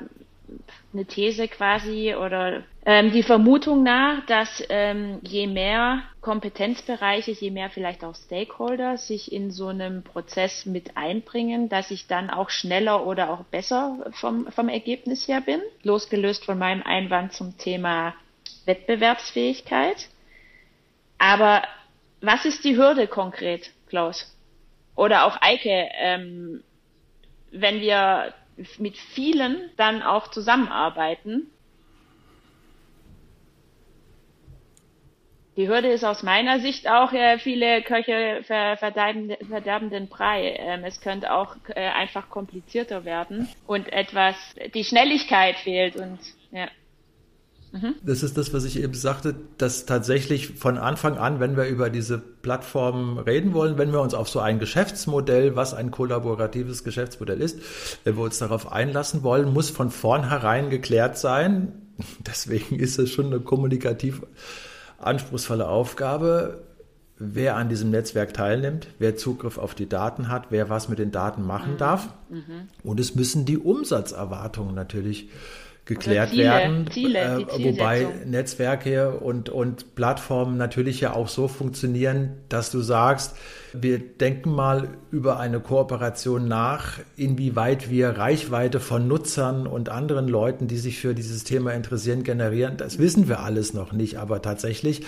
[0.93, 7.69] eine These quasi oder ähm, die Vermutung nach, dass ähm, je mehr Kompetenzbereiche, je mehr
[7.69, 13.05] vielleicht auch Stakeholder sich in so einem Prozess mit einbringen, dass ich dann auch schneller
[13.05, 15.61] oder auch besser vom, vom Ergebnis her bin.
[15.83, 18.13] Losgelöst von meinem Einwand zum Thema
[18.65, 20.09] Wettbewerbsfähigkeit.
[21.17, 21.63] Aber
[22.21, 24.35] was ist die Hürde konkret, Klaus?
[24.95, 26.63] Oder auch Eike, ähm,
[27.51, 28.33] wenn wir
[28.77, 31.51] mit vielen dann auch zusammenarbeiten.
[35.57, 40.55] Die Hürde ist aus meiner Sicht auch, äh, viele Köche ver verderben, verderben den Brei.
[40.57, 44.35] Ähm, es könnte auch äh, einfach komplizierter werden und etwas,
[44.73, 46.19] die Schnelligkeit fehlt und
[46.51, 46.69] ja.
[47.71, 47.95] Mhm.
[48.03, 51.89] Das ist das, was ich eben sagte, dass tatsächlich von Anfang an, wenn wir über
[51.89, 57.41] diese Plattformen reden wollen, wenn wir uns auf so ein Geschäftsmodell, was ein kollaboratives Geschäftsmodell
[57.41, 57.59] ist,
[58.03, 61.71] wenn wir uns darauf einlassen wollen, muss von vornherein geklärt sein.
[62.27, 64.21] Deswegen ist es schon eine kommunikativ
[64.97, 66.63] anspruchsvolle Aufgabe,
[67.17, 71.11] wer an diesem Netzwerk teilnimmt, wer Zugriff auf die Daten hat, wer was mit den
[71.11, 71.77] Daten machen mhm.
[71.77, 72.09] darf.
[72.29, 72.67] Mhm.
[72.83, 75.29] Und es müssen die Umsatzerwartungen natürlich
[75.85, 76.89] geklärt Ziele, werden.
[76.91, 83.35] Ziele, äh, wobei Netzwerke und, und Plattformen natürlich ja auch so funktionieren, dass du sagst,
[83.73, 90.67] wir denken mal über eine Kooperation nach, inwieweit wir Reichweite von Nutzern und anderen Leuten,
[90.67, 92.77] die sich für dieses Thema interessieren, generieren.
[92.77, 95.03] Das wissen wir alles noch nicht, aber tatsächlich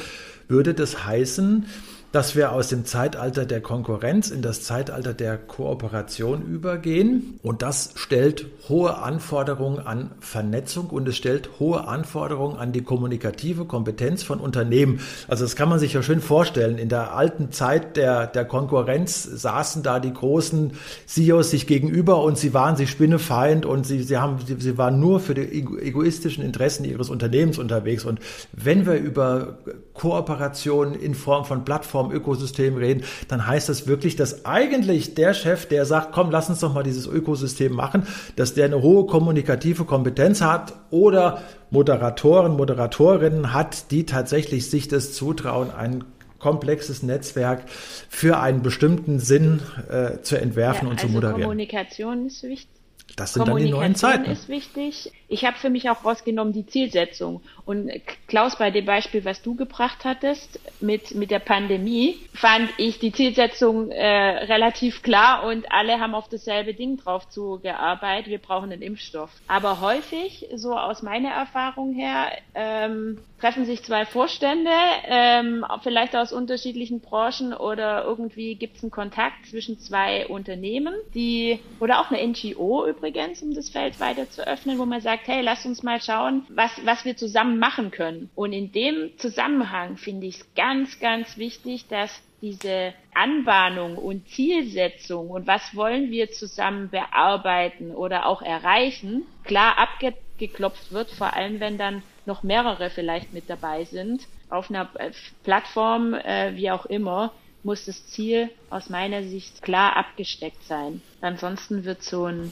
[0.48, 1.66] würde das heißen,
[2.14, 7.40] dass wir aus dem Zeitalter der Konkurrenz in das Zeitalter der Kooperation übergehen.
[7.42, 13.66] Und das stellt hohe Anforderungen an Vernetzung und es stellt hohe Anforderungen an die kommunikative
[13.66, 15.00] Kompetenz von Unternehmen.
[15.28, 16.78] Also das kann man sich ja schön vorstellen.
[16.78, 20.74] In der alten Zeit der, der Konkurrenz saßen da die großen
[21.08, 25.00] CEOs sich gegenüber und sie waren sich spinnefeind und sie, sie, haben, sie, sie waren
[25.00, 28.06] nur für die egoistischen Interessen ihres Unternehmens unterwegs.
[28.06, 28.20] Und
[28.52, 29.58] wenn wir über
[29.96, 35.66] Kooperation in Form von Plattformen Ökosystem reden, dann heißt das wirklich, dass eigentlich der Chef,
[35.68, 39.86] der sagt, komm, lass uns doch mal dieses Ökosystem machen, dass der eine hohe kommunikative
[39.86, 46.04] Kompetenz hat oder Moderatoren, Moderatorinnen hat, die tatsächlich sich das zutrauen, ein
[46.40, 47.64] komplexes Netzwerk
[48.10, 51.42] für einen bestimmten Sinn äh, zu entwerfen ja, und also zu moderieren.
[51.44, 52.70] Kommunikation ist wichtig.
[53.16, 54.30] Das sind dann die neuen Zeiten.
[54.30, 55.12] ist wichtig.
[55.34, 57.42] Ich habe für mich auch rausgenommen die Zielsetzung.
[57.66, 57.90] Und
[58.28, 63.12] Klaus, bei dem Beispiel, was du gebracht hattest mit, mit der Pandemie, fand ich die
[63.12, 68.28] Zielsetzung äh, relativ klar und alle haben auf dasselbe Ding drauf zugearbeitet.
[68.28, 69.32] Wir brauchen einen Impfstoff.
[69.48, 74.72] Aber häufig, so aus meiner Erfahrung her, ähm, treffen sich zwei Vorstände,
[75.06, 81.60] ähm, vielleicht aus unterschiedlichen Branchen oder irgendwie gibt es einen Kontakt zwischen zwei Unternehmen, die
[81.82, 85.42] oder auch eine NGO übrigens, um das Feld weiter zu öffnen, wo man sagt, hey,
[85.42, 88.30] lass uns mal schauen, was, was wir zusammen machen können.
[88.36, 95.30] Und in dem Zusammenhang finde ich es ganz, ganz wichtig, dass diese Anbahnung und Zielsetzung
[95.30, 101.78] und was wollen wir zusammen bearbeiten oder auch erreichen, klar abgeklopft wird, vor allem wenn
[101.78, 104.28] dann noch mehrere vielleicht mit dabei sind.
[104.50, 105.12] Auf einer äh,
[105.44, 107.32] Plattform, äh, wie auch immer,
[107.64, 111.02] muss das Ziel aus meiner Sicht klar abgesteckt sein.
[111.22, 112.52] Ansonsten wird so ein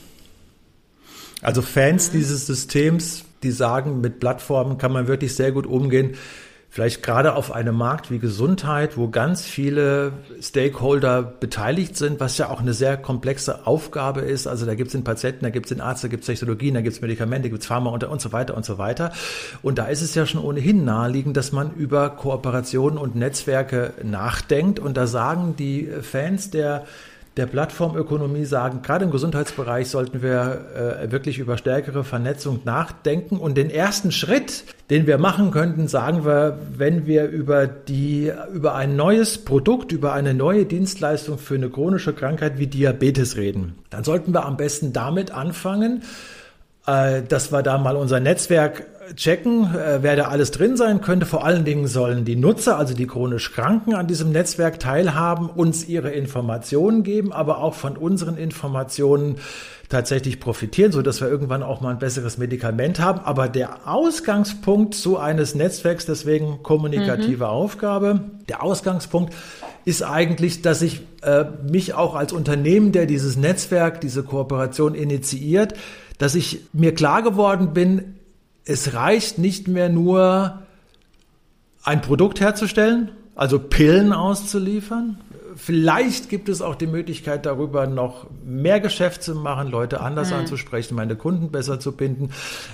[1.42, 2.18] also Fans mhm.
[2.18, 6.16] dieses Systems, die sagen, mit Plattformen kann man wirklich sehr gut umgehen.
[6.74, 12.50] Vielleicht gerade auf einem Markt wie Gesundheit, wo ganz viele Stakeholder beteiligt sind, was ja
[12.50, 14.48] auch eine sehr komplexe Aufgabe ist.
[14.48, 16.76] Also da gibt es den Patienten, da gibt es den Arzt, da gibt es Technologien,
[16.76, 19.12] da gibt es Medikamente, gibt es Pharma und, und so weiter und so weiter.
[19.62, 24.80] Und da ist es ja schon ohnehin naheliegend, dass man über Kooperationen und Netzwerke nachdenkt.
[24.80, 26.86] Und da sagen die Fans der
[27.38, 33.38] der Plattformökonomie sagen, gerade im Gesundheitsbereich sollten wir äh, wirklich über stärkere Vernetzung nachdenken.
[33.38, 38.76] Und den ersten Schritt, den wir machen könnten, sagen wir, wenn wir über die, über
[38.76, 43.76] ein neues Produkt, über eine neue Dienstleistung für eine chronische Krankheit wie Diabetes reden.
[43.90, 46.04] Dann sollten wir am besten damit anfangen,
[46.86, 51.26] äh, dass wir da mal unser Netzwerk checken, äh, wer da alles drin sein könnte.
[51.26, 55.88] Vor allen Dingen sollen die Nutzer, also die chronisch Kranken an diesem Netzwerk teilhaben, uns
[55.88, 59.38] ihre Informationen geben, aber auch von unseren Informationen
[59.90, 63.20] tatsächlich profitieren, so dass wir irgendwann auch mal ein besseres Medikament haben.
[63.20, 67.50] Aber der Ausgangspunkt so eines Netzwerks, deswegen kommunikative mhm.
[67.50, 69.34] Aufgabe, der Ausgangspunkt
[69.84, 75.74] ist eigentlich, dass ich äh, mich auch als Unternehmen, der dieses Netzwerk, diese Kooperation initiiert,
[76.20, 78.16] dass ich mir klar geworden bin,
[78.66, 80.60] es reicht nicht mehr nur
[81.84, 85.18] ein Produkt herzustellen, also Pillen auszuliefern.
[85.56, 90.38] Vielleicht gibt es auch die Möglichkeit, darüber noch mehr Geschäft zu machen, Leute anders mhm.
[90.38, 92.30] anzusprechen, meine Kunden besser zu binden.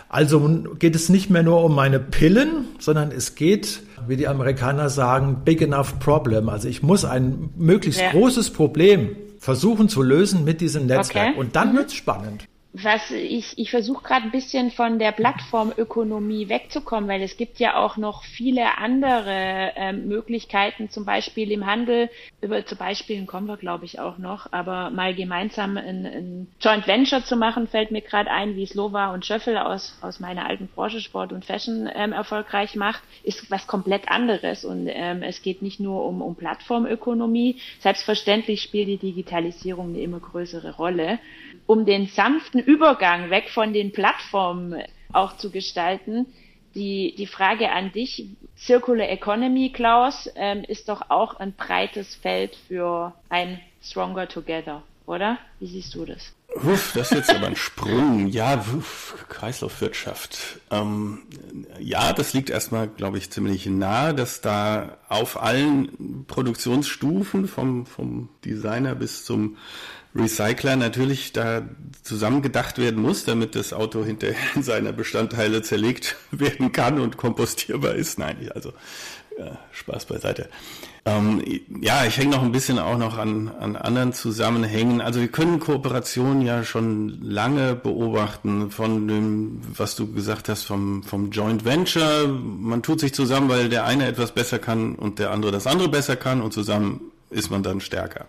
[0.10, 0.39] Also
[0.78, 5.41] geht es nicht mehr nur um meine Pillen, sondern es geht, wie die Amerikaner sagen,
[5.43, 6.50] big enough problem.
[6.50, 8.12] Also ich muss ein möglichst ja.
[8.12, 11.30] großes Problem versuchen zu lösen mit diesem Netzwerk.
[11.30, 11.39] Okay.
[11.39, 11.78] Und dann mhm.
[11.78, 12.47] wird es spannend
[12.83, 17.77] was ich, ich versuche gerade ein bisschen von der Plattformökonomie wegzukommen, weil es gibt ja
[17.77, 22.09] auch noch viele andere ähm, Möglichkeiten, zum Beispiel im Handel,
[22.41, 26.87] über zu Beispielen kommen wir, glaube ich, auch noch, aber mal gemeinsam ein, ein Joint
[26.87, 30.67] Venture zu machen, fällt mir gerade ein, wie Slova und Schöffel aus, aus meiner alten
[30.67, 34.65] Branche Sport und Fashion ähm, erfolgreich macht, ist was komplett anderes.
[34.65, 40.19] Und ähm, es geht nicht nur um, um Plattformökonomie, selbstverständlich spielt die Digitalisierung eine immer
[40.19, 41.19] größere Rolle.
[41.65, 46.25] Um den sanften Übergang weg von den Plattformen auch zu gestalten,
[46.75, 48.25] die, die Frage an dich,
[48.58, 55.38] Circular Economy, Klaus, ähm, ist doch auch ein breites Feld für ein Stronger Together, oder?
[55.62, 56.34] Wie siehst du das?
[56.56, 58.27] Uff, das ist jetzt aber ein Sprung.
[58.27, 60.60] Ja, uff, Kreislaufwirtschaft.
[60.69, 61.23] Ähm,
[61.80, 68.27] ja, das liegt erstmal, glaube ich, ziemlich nahe, dass da auf allen Produktionsstufen, vom, vom
[68.43, 69.56] Designer bis zum
[70.17, 71.63] Recycler natürlich da
[72.03, 77.95] zusammengedacht werden muss, damit das Auto hinterher in seine Bestandteile zerlegt werden kann und kompostierbar
[77.95, 78.19] ist.
[78.19, 78.73] Nein, also
[79.38, 80.49] ja, Spaß beiseite.
[81.06, 81.43] Ähm,
[81.82, 84.99] ja, ich hänge noch ein bisschen auch noch an, an anderen Zusammenhängen.
[84.99, 91.03] Also wir können Kooperationen ja schon lange beobachten von dem, was du gesagt hast, vom,
[91.03, 92.27] vom Joint Venture.
[92.27, 95.89] Man tut sich zusammen, weil der eine etwas besser kann und der andere das andere
[95.89, 98.25] besser kann und zusammen ist man dann stärker.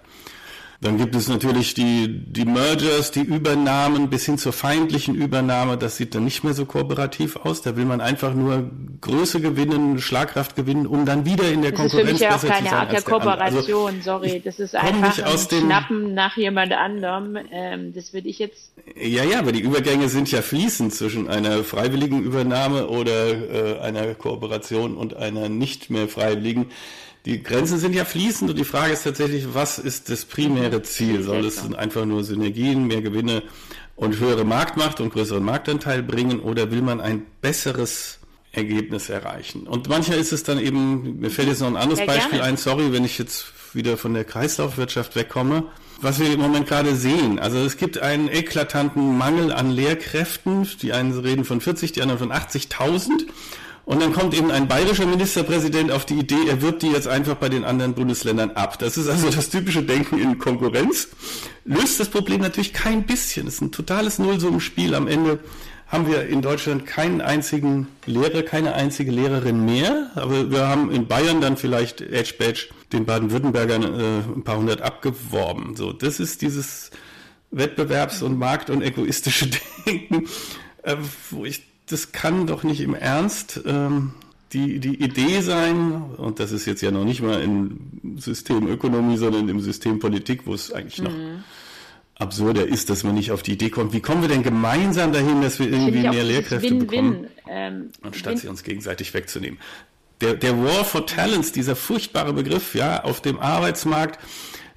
[0.81, 5.77] Dann gibt es natürlich die, die Mergers, die Übernahmen bis hin zur feindlichen Übernahme.
[5.77, 7.63] Das sieht dann nicht mehr so kooperativ aus.
[7.63, 11.81] Da will man einfach nur Größe gewinnen, Schlagkraft gewinnen, um dann wieder in der das
[11.81, 12.31] Konkurrenz zu sein.
[12.31, 14.41] Das ist für mich ja auch keine Art der Kooperation, also, sorry.
[14.45, 17.37] Das ist einfach ein dem, Schnappen nach jemand anderem.
[17.51, 18.71] Ähm, das würde ich jetzt...
[18.95, 24.15] Ja, ja, aber die Übergänge sind ja fließend zwischen einer freiwilligen Übernahme oder äh, einer
[24.15, 26.67] Kooperation und einer nicht mehr freiwilligen
[27.29, 31.23] die Grenzen sind ja fließend und die Frage ist tatsächlich, was ist das primäre Ziel?
[31.23, 33.43] Soll es einfach nur Synergien, mehr Gewinne
[33.97, 38.19] und höhere Marktmacht und größeren Marktanteil bringen oder will man ein besseres
[38.53, 39.67] Ergebnis erreichen?
[39.67, 42.57] Und manchmal ist es dann eben, mir fällt jetzt noch ein anderes ja, Beispiel ein,
[42.57, 45.65] sorry, wenn ich jetzt wieder von der Kreislaufwirtschaft wegkomme,
[46.01, 47.39] was wir im Moment gerade sehen.
[47.39, 50.67] Also es gibt einen eklatanten Mangel an Lehrkräften.
[50.81, 53.27] Die einen reden von 40, die anderen von 80.000.
[53.89, 57.37] Und dann kommt eben ein bayerischer Ministerpräsident auf die Idee, er wirbt die jetzt einfach
[57.37, 58.79] bei den anderen Bundesländern ab.
[58.79, 61.09] Das ist also das typische Denken in Konkurrenz.
[61.65, 63.47] Löst das Problem natürlich kein bisschen.
[63.47, 64.95] Es ist ein totales Nullsummenspiel.
[64.95, 65.39] Am Ende
[65.87, 70.11] haben wir in Deutschland keinen einzigen Lehrer, keine einzige Lehrerin mehr.
[70.17, 74.83] Aber wir haben in Bayern dann vielleicht Edge Badge den Baden-Württembergern äh, ein paar hundert
[74.83, 75.77] abgeworben.
[75.77, 76.91] So, das ist dieses
[77.51, 79.49] Wettbewerbs- und Markt- und egoistische
[79.87, 80.29] Denken,
[80.83, 80.97] äh,
[81.31, 84.13] wo ich das kann doch nicht im Ernst ähm,
[84.53, 89.17] die, die Idee sein, und das ist jetzt ja noch nicht mal im System Ökonomie,
[89.17, 91.45] sondern im System Politik, wo es eigentlich noch mhm.
[92.17, 95.43] absurder ist, dass man nicht auf die Idee kommt, wie kommen wir denn gemeinsam dahin,
[95.43, 99.59] dass wir irgendwie mehr Lehrkräfte Win -win, bekommen, ähm, anstatt Win sie uns gegenseitig wegzunehmen.
[100.21, 104.19] Der, der War for Talents, dieser furchtbare Begriff, ja, auf dem Arbeitsmarkt,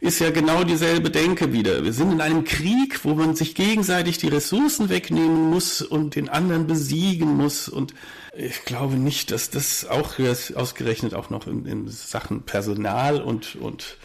[0.02, 1.84] ist ja genau dieselbe Denke wieder.
[1.84, 6.28] Wir sind in einem Krieg, wo man sich gegenseitig die Ressourcen wegnehmen muss und den
[6.28, 7.70] anderen besiegen muss.
[7.70, 7.94] Und
[8.36, 10.16] ich glaube nicht, dass das auch
[10.56, 13.98] ausgerechnet auch noch in, in Sachen Personal und, und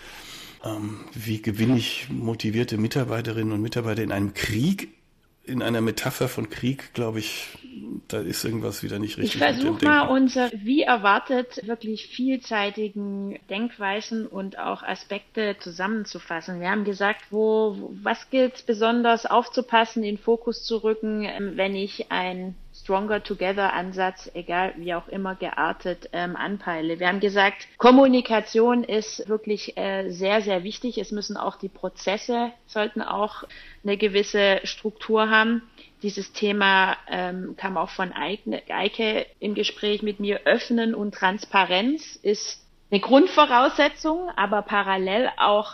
[0.67, 4.89] ähm, wie gewinne ich motivierte Mitarbeiterinnen und Mitarbeiter in einem Krieg,
[5.45, 7.57] in einer Metapher von Krieg, glaube ich,
[8.09, 9.35] da ist irgendwas wieder nicht richtig.
[9.35, 16.61] Ich versuche mal unsere, wie erwartet, wirklich vielseitigen Denkweisen und auch Aspekte zusammenzufassen.
[16.61, 22.11] Wir haben gesagt, wo, was gilt besonders aufzupassen, in Fokus zu rücken, ähm, wenn ich
[22.11, 22.55] ein
[22.87, 27.01] Stronger Together Ansatz, egal wie auch immer geartet, ähm, anpeile.
[27.01, 30.97] Wir haben gesagt, Kommunikation ist wirklich äh, sehr, sehr wichtig.
[30.97, 33.43] Es müssen auch die Prozesse, sollten auch
[33.83, 35.63] eine gewisse Struktur haben.
[36.05, 40.43] Dieses Thema ähm, kam auch von Eike im Gespräch mit mir.
[40.45, 45.73] Öffnen und Transparenz ist eine Grundvoraussetzung, aber parallel auch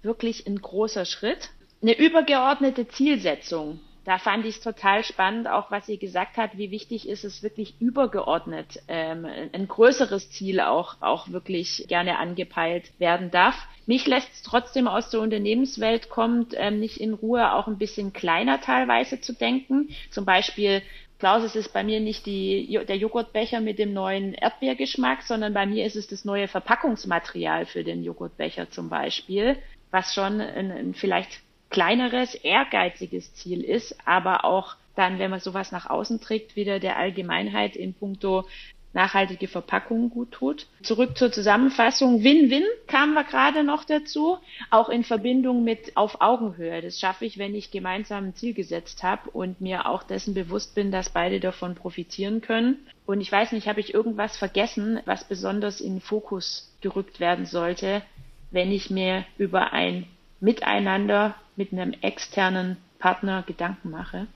[0.00, 1.50] wirklich ein großer Schritt.
[1.82, 6.70] Eine übergeordnete Zielsetzung da fand ich es total spannend, auch was sie gesagt hat, wie
[6.70, 13.32] wichtig ist es wirklich übergeordnet, ähm, ein größeres Ziel auch, auch wirklich gerne angepeilt werden
[13.32, 13.56] darf.
[13.84, 18.12] Mich lässt es trotzdem aus der Unternehmenswelt kommt, ähm, nicht in Ruhe auch ein bisschen
[18.12, 19.88] kleiner teilweise zu denken.
[20.10, 20.82] Zum Beispiel
[21.18, 25.66] Klaus, es ist bei mir nicht die, der Joghurtbecher mit dem neuen Erdbeergeschmack, sondern bei
[25.66, 29.56] mir ist es das neue Verpackungsmaterial für den Joghurtbecher zum Beispiel,
[29.90, 31.40] was schon ein, ein vielleicht
[31.76, 36.96] kleineres, ehrgeiziges Ziel ist, aber auch dann, wenn man sowas nach außen trägt, wieder der
[36.96, 38.46] Allgemeinheit in puncto
[38.94, 40.68] nachhaltige Verpackung gut tut.
[40.82, 42.24] Zurück zur Zusammenfassung.
[42.24, 44.38] Win-Win kamen wir gerade noch dazu,
[44.70, 46.80] auch in Verbindung mit auf Augenhöhe.
[46.80, 50.74] Das schaffe ich, wenn ich gemeinsam ein Ziel gesetzt habe und mir auch dessen bewusst
[50.74, 52.78] bin, dass beide davon profitieren können.
[53.04, 57.44] Und ich weiß nicht, habe ich irgendwas vergessen, was besonders in den Fokus gerückt werden
[57.44, 58.00] sollte,
[58.50, 60.06] wenn ich mir über ein
[60.40, 64.26] Miteinander mit einem externen Partner Gedanken mache.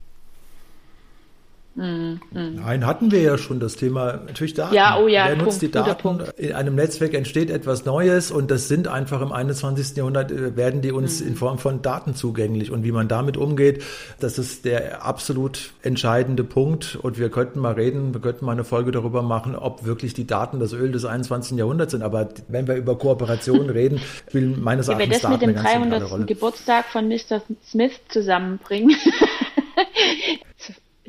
[1.81, 2.21] Mhm.
[2.31, 4.75] Nein, hatten wir ja schon das Thema natürlich Daten.
[4.75, 6.21] Ja, oh ja, Wer nutzt Punkt, die Daten?
[6.37, 9.97] In einem Netzwerk entsteht etwas Neues und das sind einfach im 21.
[9.97, 11.29] Jahrhundert äh, werden die uns mhm.
[11.29, 13.83] in Form von Daten zugänglich und wie man damit umgeht,
[14.19, 18.65] das ist der absolut entscheidende Punkt und wir könnten mal reden, wir könnten mal eine
[18.65, 21.57] Folge darüber machen, ob wirklich die Daten das Öl des 21.
[21.57, 25.65] Jahrhunderts sind, aber wenn wir über Kooperation reden, spielen meines Erachtens Daten Daten eine ganz
[25.65, 26.27] Wenn wir das mit dem 300.
[26.27, 27.41] Geburtstag von Mr.
[27.65, 28.97] Smith zusammenbringen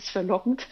[0.04, 0.68] ist verlockend.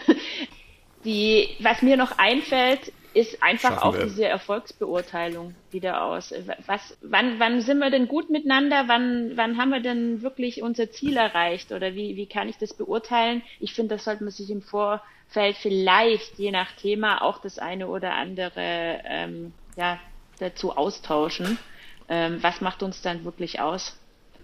[1.06, 4.04] Die, was mir noch einfällt, ist einfach Schaffen auch wir.
[4.04, 6.34] diese Erfolgsbeurteilung wieder aus.
[6.68, 8.84] Was, wann, wann sind wir denn gut miteinander?
[8.88, 11.72] Wann, wann haben wir denn wirklich unser Ziel erreicht?
[11.72, 13.42] Oder wie, wie kann ich das beurteilen?
[13.60, 17.88] Ich finde, das sollte man sich im Vorfeld vielleicht, je nach Thema, auch das eine
[17.88, 20.00] oder andere ähm, ja,
[20.39, 21.58] dazu austauschen.
[22.10, 23.98] Ähm, was macht uns dann wirklich aus?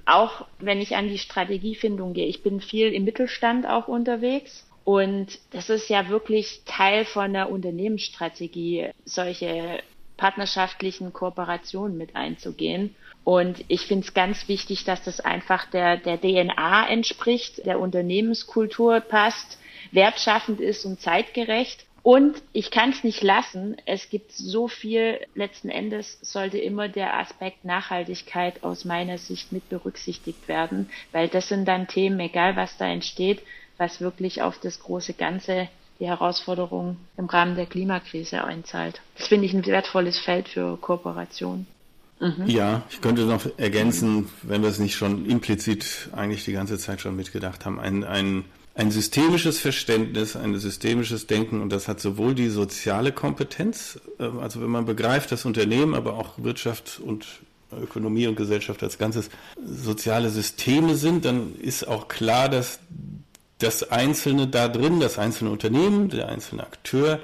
[0.05, 2.27] Auch wenn ich an die Strategiefindung gehe.
[2.27, 7.49] Ich bin viel im Mittelstand auch unterwegs und das ist ja wirklich Teil von der
[7.49, 9.79] Unternehmensstrategie, solche
[10.15, 12.95] partnerschaftlichen Kooperationen mit einzugehen.
[13.23, 18.99] Und ich finde es ganz wichtig, dass das einfach der, der DNA entspricht, der Unternehmenskultur
[18.99, 19.57] passt,
[19.91, 21.85] wertschaffend ist und zeitgerecht.
[22.03, 27.17] Und ich kann es nicht lassen, es gibt so viel, letzten Endes sollte immer der
[27.17, 32.77] Aspekt Nachhaltigkeit aus meiner Sicht mit berücksichtigt werden, weil das sind dann Themen, egal was
[32.77, 33.41] da entsteht,
[33.77, 39.01] was wirklich auf das große Ganze die Herausforderung im Rahmen der Klimakrise einzahlt.
[39.17, 41.67] Das finde ich ein wertvolles Feld für Kooperation.
[42.19, 42.47] Mhm.
[42.47, 47.01] Ja, ich könnte noch ergänzen, wenn wir es nicht schon implizit eigentlich die ganze Zeit
[47.01, 52.33] schon mitgedacht haben, ein, ein, ein systemisches Verständnis, ein systemisches Denken und das hat sowohl
[52.33, 57.25] die soziale Kompetenz, äh, also wenn man begreift, dass Unternehmen, aber auch Wirtschaft und
[57.71, 59.29] Ökonomie und Gesellschaft als Ganzes
[59.65, 62.79] soziale Systeme sind, dann ist auch klar, dass
[63.59, 67.19] das Einzelne da drin, das einzelne Unternehmen, der einzelne Akteur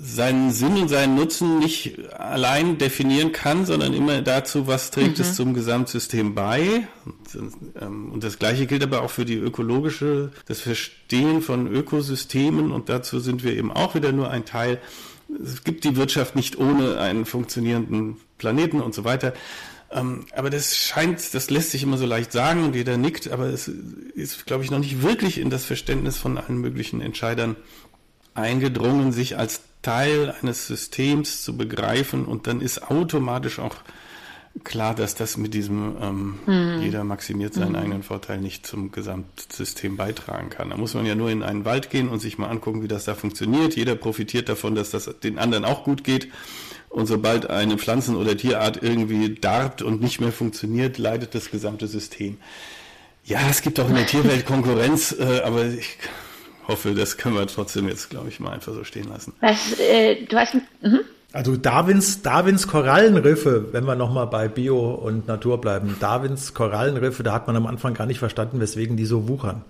[0.00, 5.24] seinen Sinn und seinen Nutzen nicht allein definieren kann, sondern immer dazu, was trägt mhm.
[5.24, 6.88] es zum Gesamtsystem bei.
[7.04, 12.72] Und, ähm, und, das Gleiche gilt aber auch für die ökologische, das Verstehen von Ökosystemen
[12.72, 14.78] und dazu sind wir eben auch wieder nur ein Teil.
[15.42, 19.34] Es gibt die Wirtschaft nicht ohne einen funktionierenden Planeten und so weiter.
[19.92, 23.46] Ähm, aber das scheint, das lässt sich immer so leicht sagen und jeder nickt, aber
[23.46, 27.56] es ist, glaube ich, noch nicht wirklich in das Verständnis von allen möglichen Entscheidern
[28.34, 33.76] eingedrungen, sich als Teil eines Systems zu begreifen und dann ist automatisch auch
[34.64, 36.82] klar, dass das mit diesem ähm, mhm.
[36.82, 37.76] jeder maximiert seinen mhm.
[37.76, 40.70] eigenen Vorteil nicht zum Gesamtsystem beitragen kann.
[40.70, 43.04] Da muss man ja nur in einen Wald gehen und sich mal angucken, wie das
[43.04, 43.76] da funktioniert.
[43.76, 46.28] Jeder profitiert davon, dass das den anderen auch gut geht.
[46.90, 51.86] Und sobald eine Pflanzen- oder Tierart irgendwie darbt und nicht mehr funktioniert, leidet das gesamte
[51.86, 52.36] System.
[53.24, 55.98] Ja, es gibt auch in der Tierwelt Konkurrenz, äh, aber ich
[56.66, 59.32] hoffe, das können wir trotzdem jetzt, glaube ich, mal einfach so stehen lassen.
[59.40, 61.00] Was, äh, du hast, mh.
[61.32, 67.32] Also Darwins, Darwins Korallenriffe, wenn wir nochmal bei Bio und Natur bleiben, Darwins Korallenriffe, da
[67.32, 69.62] hat man am Anfang gar nicht verstanden, weswegen die so wuchern.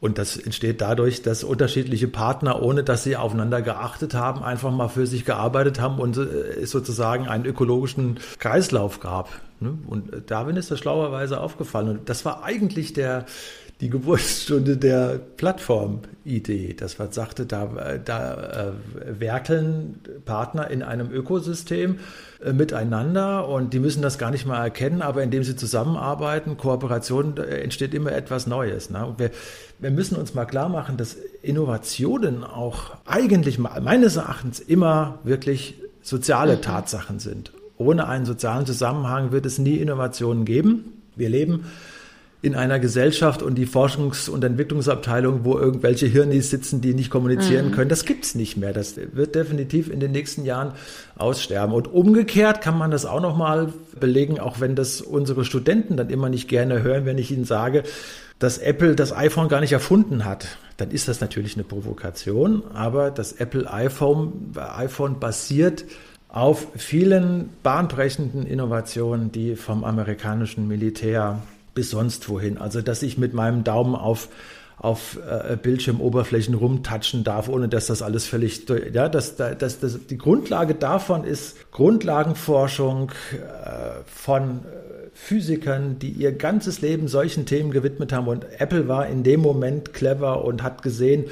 [0.00, 4.88] Und das entsteht dadurch, dass unterschiedliche Partner, ohne dass sie aufeinander geachtet haben, einfach mal
[4.88, 9.30] für sich gearbeitet haben und es äh, sozusagen einen ökologischen Kreislauf gab.
[9.60, 9.78] Ne?
[9.86, 11.88] Und Darwin ist das schlauerweise aufgefallen.
[11.88, 13.26] Und das war eigentlich der,
[13.80, 21.98] die Geburtsstunde der Plattform-Idee, dass man sagte, da, da äh, werkeln Partner in einem Ökosystem
[22.42, 27.36] äh, miteinander und die müssen das gar nicht mal erkennen, aber indem sie zusammenarbeiten, Kooperation,
[27.36, 28.88] äh, entsteht immer etwas Neues.
[28.88, 29.14] Ne?
[29.18, 29.30] Wir,
[29.78, 36.56] wir müssen uns mal klar machen, dass Innovationen auch eigentlich meines Erachtens immer wirklich soziale
[36.56, 36.62] mhm.
[36.62, 37.52] Tatsachen sind.
[37.78, 41.02] Ohne einen sozialen Zusammenhang wird es nie Innovationen geben.
[41.14, 41.66] Wir leben
[42.42, 47.68] in einer Gesellschaft und die Forschungs- und Entwicklungsabteilung, wo irgendwelche Hirnis sitzen, die nicht kommunizieren
[47.68, 47.72] mhm.
[47.72, 48.72] können, das gibt's nicht mehr.
[48.72, 50.72] Das wird definitiv in den nächsten Jahren
[51.16, 51.74] aussterben.
[51.74, 56.28] Und umgekehrt kann man das auch nochmal belegen, auch wenn das unsere Studenten dann immer
[56.28, 57.82] nicht gerne hören, wenn ich ihnen sage,
[58.38, 60.46] dass Apple das iPhone gar nicht erfunden hat.
[60.76, 65.84] Dann ist das natürlich eine Provokation, aber das Apple iPhone, iPhone basiert
[66.36, 71.40] auf vielen bahnbrechenden Innovationen, die vom amerikanischen Militär
[71.72, 72.58] bis sonst wohin.
[72.58, 74.28] Also, dass ich mit meinem Daumen auf
[74.78, 80.18] auf äh, Bildschirmoberflächen rumtatschen darf, ohne dass das alles völlig, ja, das, das, das, die
[80.18, 88.12] Grundlage davon ist Grundlagenforschung äh, von äh, Physikern, die ihr ganzes Leben solchen Themen gewidmet
[88.12, 88.28] haben.
[88.28, 91.24] Und Apple war in dem Moment clever und hat gesehen,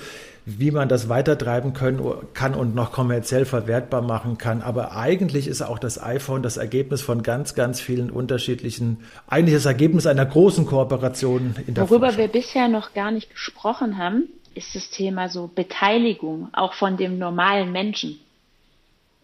[0.46, 2.02] wie man das weitertreiben können,
[2.34, 4.60] kann und noch kommerziell verwertbar machen kann.
[4.60, 9.64] Aber eigentlich ist auch das iPhone das Ergebnis von ganz, ganz vielen unterschiedlichen, eigentlich das
[9.64, 12.18] Ergebnis einer großen Kooperation in der Worüber Forschung.
[12.18, 17.18] wir bisher noch gar nicht gesprochen haben, ist das Thema so Beteiligung, auch von dem
[17.18, 18.20] normalen Menschen.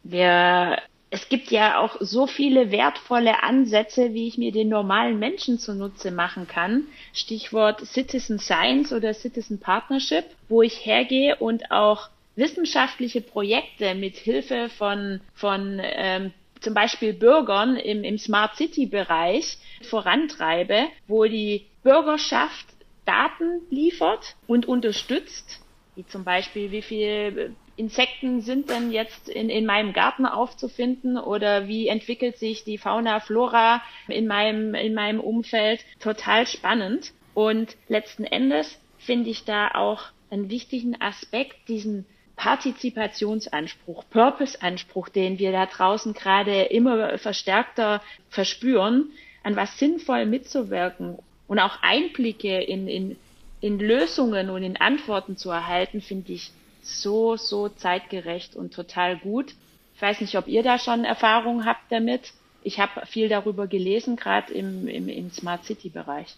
[0.02, 0.78] Wir
[1.10, 6.12] es gibt ja auch so viele wertvolle Ansätze, wie ich mir den normalen Menschen zunutze
[6.12, 6.84] machen kann.
[7.12, 14.68] Stichwort Citizen Science oder Citizen Partnership, wo ich hergehe und auch wissenschaftliche Projekte mit Hilfe
[14.68, 22.66] von, von ähm, zum Beispiel Bürgern im, im Smart City Bereich vorantreibe, wo die Bürgerschaft
[23.04, 25.60] Daten liefert und unterstützt,
[25.96, 31.66] wie zum Beispiel wie viel Insekten sind denn jetzt in, in meinem Garten aufzufinden oder
[31.66, 35.82] wie entwickelt sich die Fauna, Flora in meinem, in meinem Umfeld?
[35.98, 37.14] Total spannend.
[37.32, 42.04] Und letzten Endes finde ich da auch einen wichtigen Aspekt, diesen
[42.36, 49.10] Partizipationsanspruch, Purpose-Anspruch, den wir da draußen gerade immer verstärkter verspüren,
[49.42, 51.18] an was sinnvoll mitzuwirken
[51.48, 53.16] und auch Einblicke in, in,
[53.62, 56.52] in Lösungen und in Antworten zu erhalten, finde ich
[56.90, 59.54] so, so zeitgerecht und total gut.
[59.94, 62.32] Ich weiß nicht, ob ihr da schon Erfahrungen habt damit.
[62.62, 66.36] Ich habe viel darüber gelesen, gerade im, im, im Smart City-Bereich.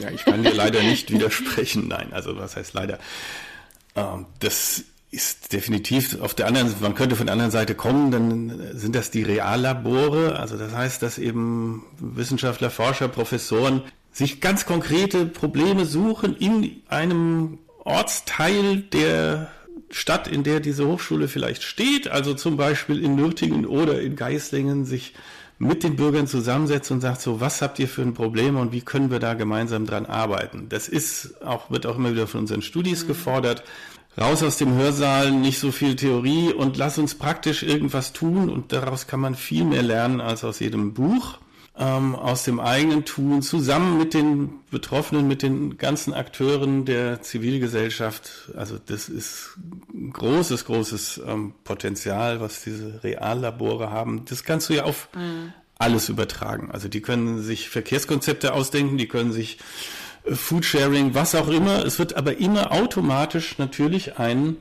[0.00, 1.88] Ja, ich kann dir leider nicht widersprechen.
[1.88, 2.98] Nein, also was heißt leider?
[3.94, 8.76] Ähm, das ist definitiv auf der anderen, man könnte von der anderen Seite kommen, dann
[8.76, 10.38] sind das die Reallabore.
[10.38, 13.82] Also das heißt, dass eben Wissenschaftler, Forscher, Professoren
[14.12, 19.50] sich ganz konkrete Probleme suchen in einem Ortsteil, der
[19.90, 24.84] Stadt, in der diese Hochschule vielleicht steht, also zum Beispiel in Nürtingen oder in Geislingen,
[24.84, 25.14] sich
[25.58, 28.80] mit den Bürgern zusammensetzt und sagt so, was habt ihr für ein Problem und wie
[28.80, 30.68] können wir da gemeinsam dran arbeiten?
[30.68, 33.08] Das ist auch, wird auch immer wieder von unseren Studis mhm.
[33.08, 33.64] gefordert.
[34.16, 38.72] Raus aus dem Hörsaal, nicht so viel Theorie und lass uns praktisch irgendwas tun und
[38.72, 41.38] daraus kann man viel mehr lernen als aus jedem Buch
[41.78, 48.50] ähm, aus dem eigenen Tun zusammen mit den Betroffenen, mit den ganzen Akteuren der Zivilgesellschaft.
[48.56, 49.56] Also das ist
[49.94, 54.24] ein großes, großes ähm, Potenzial, was diese Reallabore haben.
[54.24, 55.52] Das kannst du ja auf mhm.
[55.78, 56.70] alles übertragen.
[56.72, 59.58] Also die können sich Verkehrskonzepte ausdenken, die können sich
[60.24, 61.84] äh, Foodsharing, was auch immer.
[61.84, 64.56] Es wird aber immer automatisch natürlich ein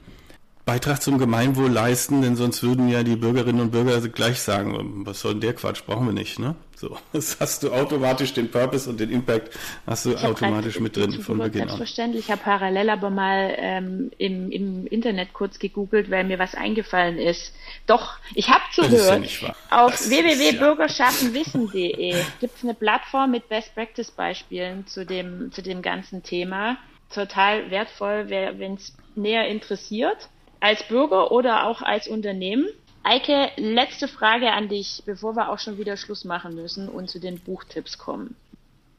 [0.67, 5.21] Beitrag zum Gemeinwohl leisten, denn sonst würden ja die Bürgerinnen und Bürger gleich sagen, was
[5.21, 6.55] soll denn der Quatsch, brauchen wir nicht, ne?
[6.75, 9.57] So, das hast du automatisch den Purpose und den Impact
[9.87, 11.69] hast du automatisch mit drin von Beginn an.
[11.69, 16.53] Selbstverständlich, ich habe parallel aber mal ähm, im, im Internet kurz gegoogelt, weil mir was
[16.53, 17.53] eingefallen ist.
[17.85, 19.25] Doch, ich habe zugehört.
[19.41, 25.81] Ja Auf www.bürgerschaftenwissen.de gibt es eine Plattform mit Best Practice Beispielen zu dem zu dem
[25.81, 26.75] ganzen Thema.
[27.09, 30.27] Total wertvoll, wenn es näher interessiert,
[30.59, 32.67] als Bürger oder auch als Unternehmen.
[33.03, 37.19] Eike, letzte Frage an dich, bevor wir auch schon wieder Schluss machen müssen und zu
[37.19, 38.35] den Buchtipps kommen.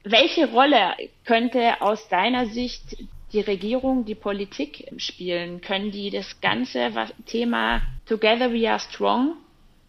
[0.03, 0.95] Welche Rolle
[1.25, 2.97] könnte aus deiner Sicht
[3.33, 5.61] die Regierung, die Politik spielen?
[5.61, 6.91] Können die das ganze
[7.27, 9.37] Thema Together We Are Strong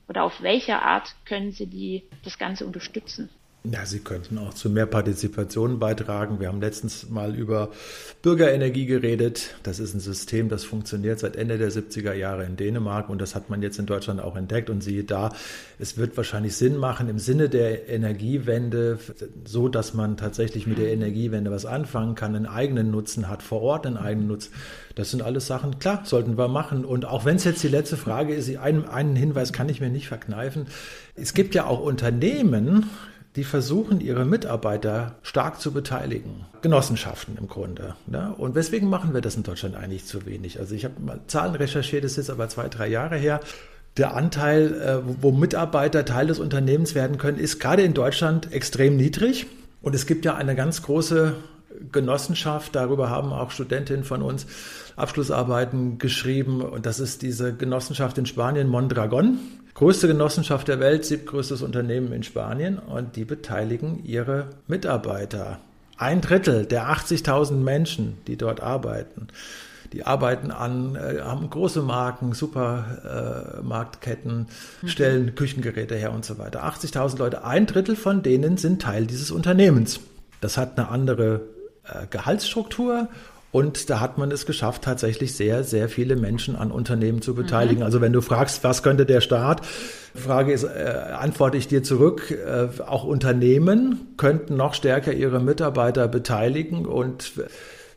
[0.09, 3.29] oder auf welche Art können sie die, das Ganze unterstützen?
[3.65, 6.39] Ja, sie könnten auch zu mehr Partizipation beitragen.
[6.39, 7.71] Wir haben letztens mal über
[8.21, 9.53] Bürgerenergie geredet.
[9.63, 13.35] Das ist ein System, das funktioniert seit Ende der 70er Jahre in Dänemark und das
[13.35, 14.69] hat man jetzt in Deutschland auch entdeckt.
[14.69, 15.33] Und siehe da,
[15.77, 18.97] es wird wahrscheinlich Sinn machen im Sinne der Energiewende,
[19.43, 23.61] so dass man tatsächlich mit der Energiewende was anfangen kann, einen eigenen Nutzen hat, vor
[23.61, 24.53] Ort einen eigenen Nutzen.
[24.95, 26.85] Das sind alles Sachen, klar, sollten wir machen.
[26.85, 29.89] Und auch wenn es jetzt die letzte Frage ist, einen, einen Hinweis kann ich mir
[29.89, 30.67] nicht verkneifen.
[31.15, 32.85] Es gibt ja auch Unternehmen,
[33.35, 36.45] die versuchen, ihre Mitarbeiter stark zu beteiligen.
[36.61, 37.95] Genossenschaften im Grunde.
[38.07, 38.33] Ne?
[38.37, 40.59] Und weswegen machen wir das in Deutschland eigentlich zu wenig?
[40.59, 43.39] Also ich habe mal Zahlen recherchiert, das ist jetzt aber zwei, drei Jahre her.
[43.97, 48.97] Der Anteil, äh, wo Mitarbeiter Teil des Unternehmens werden können, ist gerade in Deutschland extrem
[48.97, 49.47] niedrig.
[49.81, 51.35] Und es gibt ja eine ganz große
[51.91, 54.45] Genossenschaft, darüber haben auch Studentinnen von uns
[54.95, 56.61] Abschlussarbeiten geschrieben.
[56.61, 59.39] Und das ist diese Genossenschaft in Spanien, Mondragon.
[59.73, 62.77] Größte Genossenschaft der Welt, siebtgrößtes Unternehmen in Spanien.
[62.77, 65.59] Und die beteiligen ihre Mitarbeiter.
[65.97, 69.27] Ein Drittel der 80.000 Menschen, die dort arbeiten,
[69.93, 74.47] die arbeiten an, äh, haben große Marken, Supermarktketten,
[74.83, 76.63] äh, stellen Küchengeräte her und so weiter.
[76.63, 79.99] 80.000 Leute, ein Drittel von denen sind Teil dieses Unternehmens.
[80.41, 81.41] Das hat eine andere
[82.09, 83.07] Gehaltsstruktur
[83.51, 87.79] und da hat man es geschafft, tatsächlich sehr, sehr viele Menschen an Unternehmen zu beteiligen.
[87.79, 87.85] Mhm.
[87.85, 89.65] Also wenn du fragst, was könnte der Staat?
[90.13, 92.29] Frage ist, äh, antworte ich dir zurück.
[92.31, 97.33] Äh, auch Unternehmen könnten noch stärker ihre Mitarbeiter beteiligen und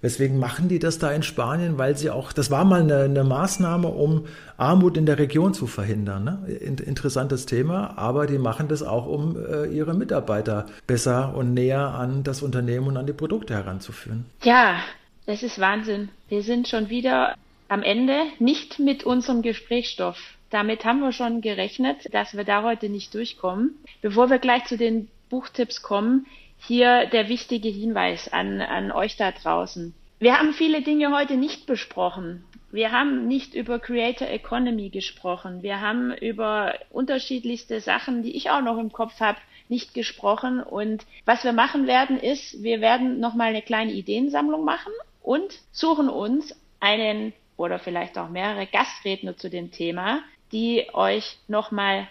[0.02, 1.78] Weswegen machen die das da in Spanien?
[1.78, 4.26] Weil sie auch, das war mal eine, eine Maßnahme, um
[4.56, 6.24] Armut in der Region zu verhindern.
[6.24, 6.52] Ne?
[6.84, 12.24] Interessantes Thema, aber die machen das auch, um äh, ihre Mitarbeiter besser und näher an
[12.24, 14.26] das Unternehmen und an die Produkte heranzuführen.
[14.42, 14.80] Ja,
[15.26, 16.08] das ist Wahnsinn.
[16.28, 17.36] Wir sind schon wieder
[17.68, 20.18] am Ende, nicht mit unserem Gesprächsstoff.
[20.50, 23.76] Damit haben wir schon gerechnet, dass wir da heute nicht durchkommen.
[24.02, 26.26] Bevor wir gleich zu den Buchtipps kommen,
[26.66, 29.94] hier der wichtige Hinweis an, an euch da draußen.
[30.18, 32.44] Wir haben viele Dinge heute nicht besprochen.
[32.70, 35.62] Wir haben nicht über Creator Economy gesprochen.
[35.62, 39.38] Wir haben über unterschiedlichste Sachen, die ich auch noch im Kopf habe,
[39.68, 40.62] nicht gesprochen.
[40.62, 44.92] Und was wir machen werden, ist, wir werden nochmal eine kleine Ideensammlung machen
[45.22, 50.20] und suchen uns einen oder vielleicht auch mehrere Gastredner zu dem Thema,
[50.52, 52.08] die euch nochmal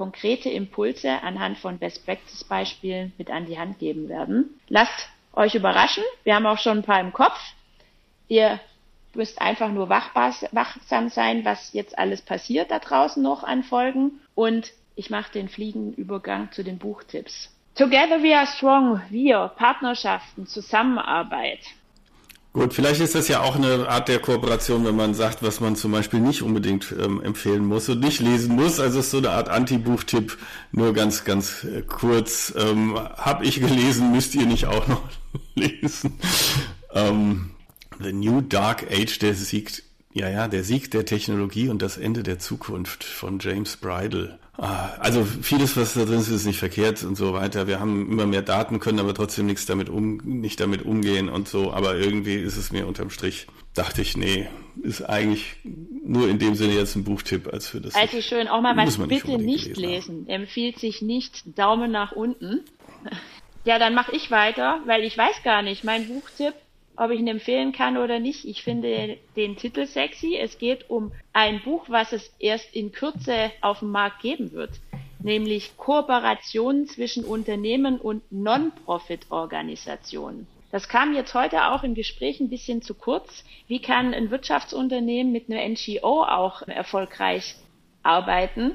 [0.00, 4.58] konkrete Impulse anhand von Best Practice Beispielen mit an die Hand geben werden.
[4.68, 6.02] Lasst euch überraschen.
[6.24, 7.38] Wir haben auch schon ein paar im Kopf.
[8.26, 8.60] Ihr
[9.12, 14.20] müsst einfach nur wachsam sein, was jetzt alles passiert da draußen noch an Folgen.
[14.34, 17.54] Und ich mache den Fliegenübergang zu den Buchtipps.
[17.74, 19.02] Together we are strong.
[19.10, 21.60] Wir, Partnerschaften, Zusammenarbeit.
[22.52, 25.76] Gut, vielleicht ist das ja auch eine Art der Kooperation, wenn man sagt, was man
[25.76, 28.80] zum Beispiel nicht unbedingt ähm, empfehlen muss und nicht lesen muss.
[28.80, 30.36] Also es ist so eine Art Anti-Buchtipp,
[30.72, 32.52] nur ganz, ganz äh, kurz.
[32.56, 35.02] Ähm, hab ich gelesen, müsst ihr nicht auch noch
[35.54, 36.18] lesen.
[36.92, 37.50] Ähm,
[38.00, 42.22] The New Dark Age, der Sieg, ja, ja, der Sieg der Technologie und das Ende
[42.22, 44.38] der Zukunft von James Bridle.
[44.58, 47.66] Ah, also vieles, was da drin ist, ist nicht verkehrt und so weiter.
[47.66, 51.48] Wir haben immer mehr Daten, können aber trotzdem nichts damit um, nicht damit umgehen und
[51.48, 51.72] so.
[51.72, 54.48] Aber irgendwie ist es mir unterm Strich, dachte ich, nee,
[54.82, 55.56] ist eigentlich
[56.04, 57.94] nur in dem Sinne jetzt ein Buchtipp, als für das.
[57.94, 60.28] Also schön, auch mal was bitte nicht lesen.
[60.28, 62.64] Empfiehlt sich nicht Daumen nach unten.
[63.64, 66.54] Ja, dann mache ich weiter, weil ich weiß gar nicht, mein Buchtipp
[67.00, 68.44] ob ich ihn empfehlen kann oder nicht.
[68.44, 70.36] Ich finde den Titel sexy.
[70.36, 74.72] Es geht um ein Buch, was es erst in Kürze auf dem Markt geben wird,
[75.18, 80.46] nämlich Kooperationen zwischen Unternehmen und Non-Profit-Organisationen.
[80.72, 83.46] Das kam jetzt heute auch im Gespräch ein bisschen zu kurz.
[83.66, 87.54] Wie kann ein Wirtschaftsunternehmen mit einer NGO auch erfolgreich
[88.02, 88.72] arbeiten,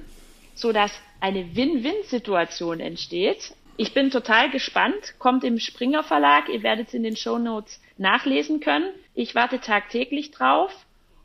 [0.56, 3.54] so dass eine Win-Win-Situation entsteht?
[3.78, 5.16] Ich bin total gespannt.
[5.20, 6.50] Kommt im Springer Verlag.
[6.50, 8.92] Ihr werdet es in den Show Notes nachlesen können.
[9.14, 10.72] Ich warte tagtäglich drauf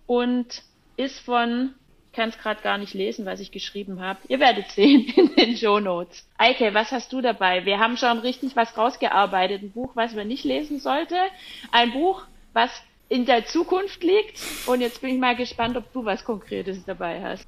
[0.07, 0.63] und
[0.97, 1.75] ist von
[2.13, 4.19] kann es gerade gar nicht lesen, was ich geschrieben habe.
[4.27, 6.27] Ihr werdet sehen in den Show Notes.
[6.39, 7.65] Eike, was hast du dabei?
[7.65, 9.63] Wir haben schon richtig was rausgearbeitet.
[9.63, 11.17] Ein Buch, was man nicht lesen sollte.
[11.71, 12.71] Ein Buch, was
[13.09, 14.41] in der Zukunft liegt.
[14.67, 17.47] Und jetzt bin ich mal gespannt, ob du was Konkretes dabei hast.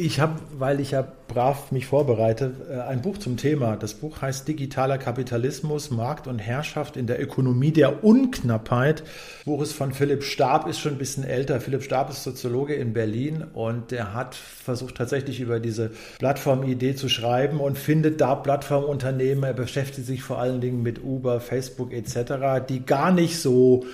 [0.00, 3.76] Ich habe, weil ich ja brav mich vorbereite, äh, ein Buch zum Thema.
[3.76, 9.00] Das Buch heißt Digitaler Kapitalismus, Markt und Herrschaft in der Ökonomie der Unknappheit.
[9.00, 11.60] Das Buch ist von Philipp Stab, ist schon ein bisschen älter.
[11.60, 17.08] Philipp Stab ist Soziologe in Berlin und der hat versucht tatsächlich über diese Plattformidee zu
[17.08, 19.42] schreiben und findet da Plattformunternehmen.
[19.42, 23.84] Er beschäftigt sich vor allen Dingen mit Uber, Facebook etc., die gar nicht so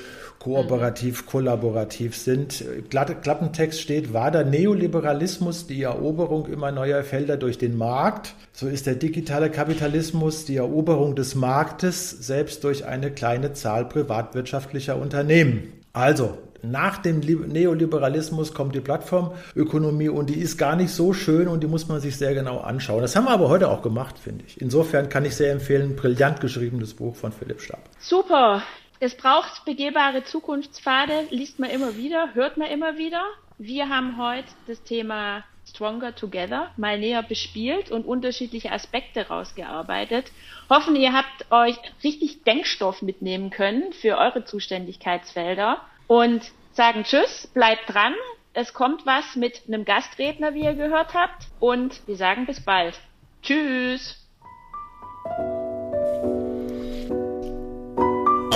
[0.44, 2.62] kooperativ, kollaborativ sind.
[2.90, 8.86] Klappentext steht, war der Neoliberalismus die Eroberung immer neuer Felder durch den Markt, so ist
[8.86, 15.72] der digitale Kapitalismus die Eroberung des Marktes selbst durch eine kleine Zahl privatwirtschaftlicher Unternehmen.
[15.94, 21.62] Also, nach dem Neoliberalismus kommt die Plattformökonomie und die ist gar nicht so schön und
[21.62, 23.00] die muss man sich sehr genau anschauen.
[23.00, 24.60] Das haben wir aber heute auch gemacht, finde ich.
[24.60, 27.80] Insofern kann ich sehr empfehlen, brillant geschriebenes Buch von Philipp Stab.
[27.98, 28.62] Super.
[29.04, 33.22] Es braucht begehbare Zukunftspfade, liest man immer wieder, hört man immer wieder.
[33.58, 40.32] Wir haben heute das Thema Stronger Together mal näher bespielt und unterschiedliche Aspekte rausgearbeitet.
[40.70, 47.92] Hoffen, ihr habt euch richtig Denkstoff mitnehmen können für eure Zuständigkeitsfelder und sagen Tschüss, bleibt
[47.92, 48.14] dran.
[48.54, 51.48] Es kommt was mit einem Gastredner, wie ihr gehört habt.
[51.60, 52.98] Und wir sagen bis bald.
[53.42, 54.18] Tschüss.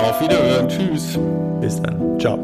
[0.01, 0.69] Auf Wiederhören.
[0.69, 1.17] Tschüss.
[1.61, 2.19] Bis dann.
[2.19, 2.39] Ciao.